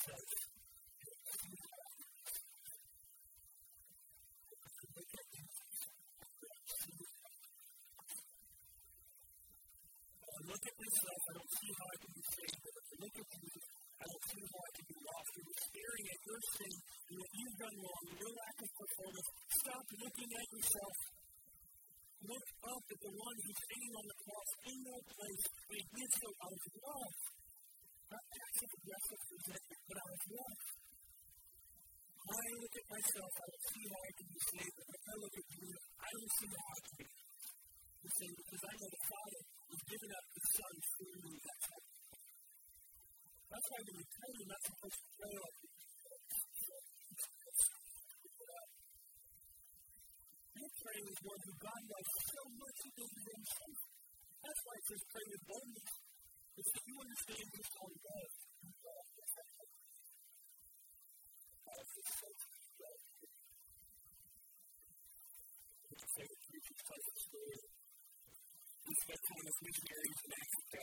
Thank 0.07 0.51
you. 0.51 0.56
Look 10.67 10.75
at 10.75 10.83
myself, 10.83 11.21
I 11.23 11.33
don't 11.39 11.53
see 11.63 11.71
how 11.79 11.87
I 11.87 11.97
can 12.03 12.11
be 12.11 12.25
saved. 12.27 12.59
But 12.59 12.75
if 12.75 12.87
I 12.91 12.97
look 13.07 13.17
at 13.23 13.29
you, 13.39 13.51
I 13.87 14.05
don't 14.07 14.27
see 14.27 14.43
how 14.51 14.61
I 14.67 14.71
can 14.75 14.87
be 14.87 14.99
lost. 15.07 15.31
You're 15.37 15.63
staring 15.63 16.07
at 16.11 16.21
your 16.27 16.41
sin 16.57 16.75
and 17.07 17.15
what 17.23 17.31
you've 17.39 17.59
done 17.63 17.77
wrong, 17.87 18.05
your 18.19 18.33
lack 18.35 18.57
of 18.67 18.71
performance. 18.75 19.29
Stop 19.47 19.85
looking 19.95 20.31
at 20.35 20.47
yourself. 20.51 20.97
Look 22.27 22.47
up 22.67 22.85
at 22.91 23.01
the 23.07 23.13
one 23.15 23.37
who's 23.47 23.61
hanging 23.63 23.95
on 23.95 24.07
the 24.11 24.19
cross 24.27 24.51
in 24.67 24.79
that 24.91 25.05
place, 25.07 25.45
and 25.47 25.77
he 25.77 25.85
did 25.87 26.11
so 26.19 26.29
out 26.35 26.61
of 26.67 26.73
love. 26.83 27.15
Not 28.11 28.25
passive 28.27 28.73
aggressive 28.75 29.23
resentment, 29.23 29.81
but 29.87 29.97
out 30.03 30.15
of 30.19 30.23
love. 30.35 30.61
I 32.27 32.45
look 32.59 32.75
at 32.75 32.87
myself, 32.91 33.33
I 33.39 33.45
don't 33.47 33.67
see 33.71 33.85
how 33.87 34.01
I 34.03 34.13
can 34.19 34.29
be 34.35 34.41
saved. 34.51 34.75
But 34.75 34.87
if 34.91 35.05
I 35.07 35.15
look 35.15 35.37
at 35.39 35.47
you, 35.47 35.69
I 35.95 36.09
don't 36.11 36.33
see 36.43 36.51
how 36.51 36.67
I 36.67 36.81
can 36.83 36.95
be 36.99 37.07
saved 37.07 37.36
because 38.07 38.63
I 38.63 38.73
know 38.79 38.87
the 38.87 39.03
Father 39.03 39.41
has 39.67 39.83
given 39.83 40.11
up 40.15 40.27
His 40.31 40.47
Son 40.55 40.75
for 40.79 41.11
me. 41.27 41.33
That's 41.43 41.67
how. 41.67 41.81
That's 43.47 43.67
why 43.67 43.81
when 43.83 43.97
you 43.99 44.07
pray, 44.07 44.31
you're 44.31 44.53
not 44.55 44.63
supposed 44.63 44.99
to 45.03 45.09
pray 45.17 45.35
like 45.43 45.57
this. 45.59 45.75
You're 50.57 50.77
praying 50.87 51.07
with 51.07 51.21
one 51.27 51.41
who 51.47 51.55
God 51.67 51.83
loves 51.87 52.13
so 52.31 52.43
much 52.47 52.77
he 52.87 52.91
gave 52.95 53.11
his 53.11 53.27
own 53.27 53.45
Son. 53.47 53.73
That's 54.47 54.63
says 54.87 55.03
pray 55.11 55.27
with 55.27 55.43
boldness. 55.51 55.91
It's 56.57 56.71
that 56.79 56.85
you 56.87 56.97
understand 57.03 57.47
on 57.83 57.93
God. 58.07 58.31
Favorite 66.17 67.19
story. 67.19 67.86
Spent 68.87 69.19
time 69.19 69.43
with 69.43 69.59
missionaries 69.67 70.21
in 70.23 70.31
Africa, 70.31 70.83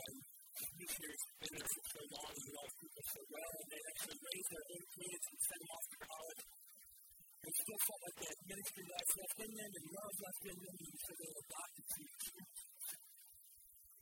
missionaries 0.76 1.24
have 1.24 1.40
been 1.40 1.56
there 1.56 1.72
for 1.72 1.86
so 1.88 2.02
long, 2.04 2.36
and 2.36 2.52
all 2.60 2.72
people 2.84 3.04
so 3.08 3.22
well, 3.32 3.54
and 3.64 3.70
they 3.72 3.80
actually 3.80 4.20
raised 4.20 4.50
their 4.52 4.66
own 4.76 4.86
kids 4.92 5.24
and 5.24 5.38
sent 5.40 5.60
them 5.64 5.72
off 5.72 5.86
to 5.88 5.98
college. 6.04 6.44
They 6.44 7.54
still 7.64 7.80
felt 7.80 8.02
like 8.04 8.18
they 8.20 8.28
had 8.28 8.42
ministry 8.44 8.86
life 8.92 9.12
left 9.24 9.38
in 9.40 9.52
them 9.56 9.72
and 9.72 9.86
love 9.88 10.16
left 10.20 10.44
in 10.44 10.58
them, 10.68 10.76
and 10.84 10.98
so 11.00 11.12
they 11.16 11.32
adopted 11.32 11.86
Jesus. 11.96 12.58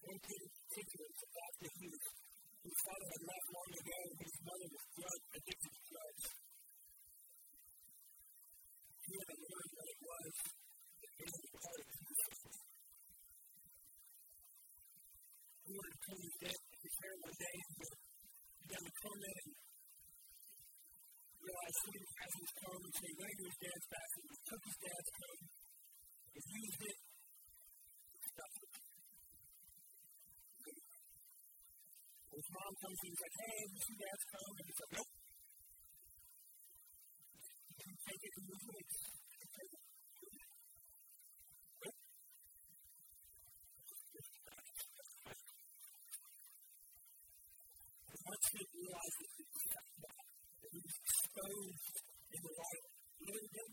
One 0.02 0.20
kid 0.26 0.41
in 0.41 0.49
particular 0.49 1.06
was 1.06 1.22
adopted. 1.22 1.72
He 1.78 1.88
was, 1.93 2.06
his 2.66 2.78
father 2.82 3.06
had 3.06 3.22
left 3.22 3.47
long 3.54 3.72
ago, 3.86 3.99
and 4.02 4.18
his 4.18 4.36
mother 4.41 4.70
was 4.72 4.86
drug 4.97 5.20
addicted 5.30 5.72
to 5.78 5.82
drugs. 5.93 6.26
He 9.06 9.14
had 9.14 9.30
to 9.30 9.38
learn 9.45 9.68
what 9.78 9.88
it 9.93 9.99
was 10.02 10.34
to 10.41 11.08
be 11.22 11.49
part 11.54 11.80
of 11.86 12.01
Jesus. 15.72 15.80
He 15.80 15.80
wanted 15.80 15.96
to 15.96 16.04
come 16.04 16.20
to 16.20 16.32
death 16.44 16.64
at 16.68 16.80
his 16.84 16.96
hair 17.00 17.16
one 17.22 17.38
day, 17.40 17.56
and 17.56 17.72
he 17.72 18.66
got 18.68 18.82
in 18.82 18.92
a 18.92 18.96
coma 19.00 19.32
and 19.32 19.52
realized 21.42 21.78
he 21.82 21.90
didn't 21.96 22.12
have 22.12 22.34
his 22.36 22.52
comb, 22.60 22.82
and 22.82 22.92
so 22.92 23.02
he 23.08 23.16
went 23.16 23.32
to 23.32 23.46
his 23.48 23.58
dad's 23.62 23.88
bathroom 23.92 24.28
and 24.32 24.42
took 24.52 24.64
his 24.68 24.78
dad's 24.82 25.12
comb 25.16 25.42
and 26.32 26.44
used 26.52 26.84
it 26.92 27.00
His 32.32 32.48
mom 32.58 32.74
comes 32.74 33.00
in 33.06 33.12
and 33.12 33.20
says, 33.22 33.36
Hey, 33.38 33.60
this 33.70 33.86
is 33.86 33.98
dad's 34.02 34.26
comb. 34.34 34.54
And 34.56 34.66
he's 34.66 34.80
like, 34.82 34.94
Nope. 34.98 35.12
You 37.82 37.96
take 38.02 38.24
it 38.24 38.34
and 38.40 39.21
use 48.82 49.16
it. 49.22 49.32
Once 49.32 49.32
he 49.32 49.46
realizes 49.52 50.00
that 50.02 50.26
he 50.62 50.80
was 50.82 50.96
exposed 51.02 51.86
in 52.32 52.40
the 52.42 52.54
light, 52.62 52.86
literally, 53.22 53.70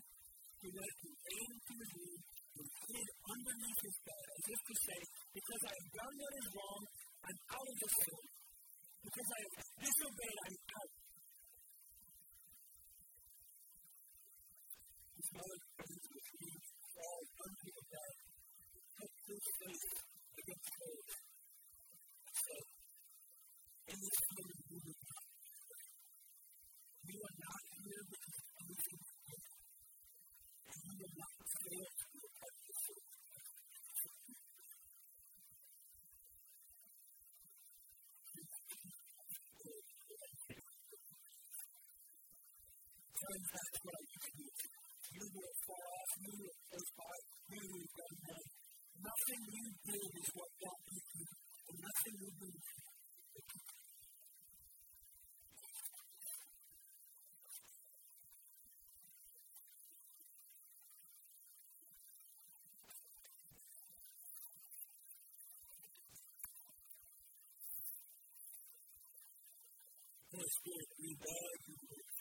he 0.58 0.68
let 0.74 0.92
it 0.98 1.16
rain 1.28 1.52
to 1.68 1.74
room 1.88 2.20
and 2.58 2.68
hid 2.68 3.08
underneath 3.24 3.80
his 3.88 3.96
bed 4.04 4.26
as 4.28 4.44
if 4.48 4.60
to 4.68 4.74
say, 4.84 5.00
Because 5.32 5.62
I 5.64 5.72
have 5.78 5.90
done 5.96 6.14
what 6.18 6.34
is 6.34 6.48
wrong, 6.52 6.82
I'm 7.24 7.38
out 7.48 7.68
of 7.68 7.76
the 7.78 7.88
sin. 7.88 8.24
Because 8.98 9.28
I 9.28 9.38
have 9.38 9.54
disobeyed, 9.78 10.38
I'm 10.44 10.56
out. 10.78 10.92
His 15.18 15.28
mother 15.34 15.58
comes 15.78 15.98
to 15.98 16.10
the 16.12 16.22
tree, 16.28 16.58
under 16.98 17.70
the 17.78 17.84
bed, 17.88 18.14
took 18.98 19.12
his 19.28 19.46
face 19.58 19.86
against 20.38 20.72
and 20.78 21.18
In 23.88 23.98
this 23.98 24.20
moment, 24.28 24.57
nothing 49.08 49.42
you 49.54 49.66
do 49.86 49.98
is 49.98 50.28
what 50.34 50.50
God 50.58 50.80
did, 50.88 51.04
and 51.68 51.78
nothing 51.78 52.14
you 52.18 52.27
do 70.48 70.54
Holy 70.54 70.88
Spirit, 70.88 70.88
we 71.00 72.17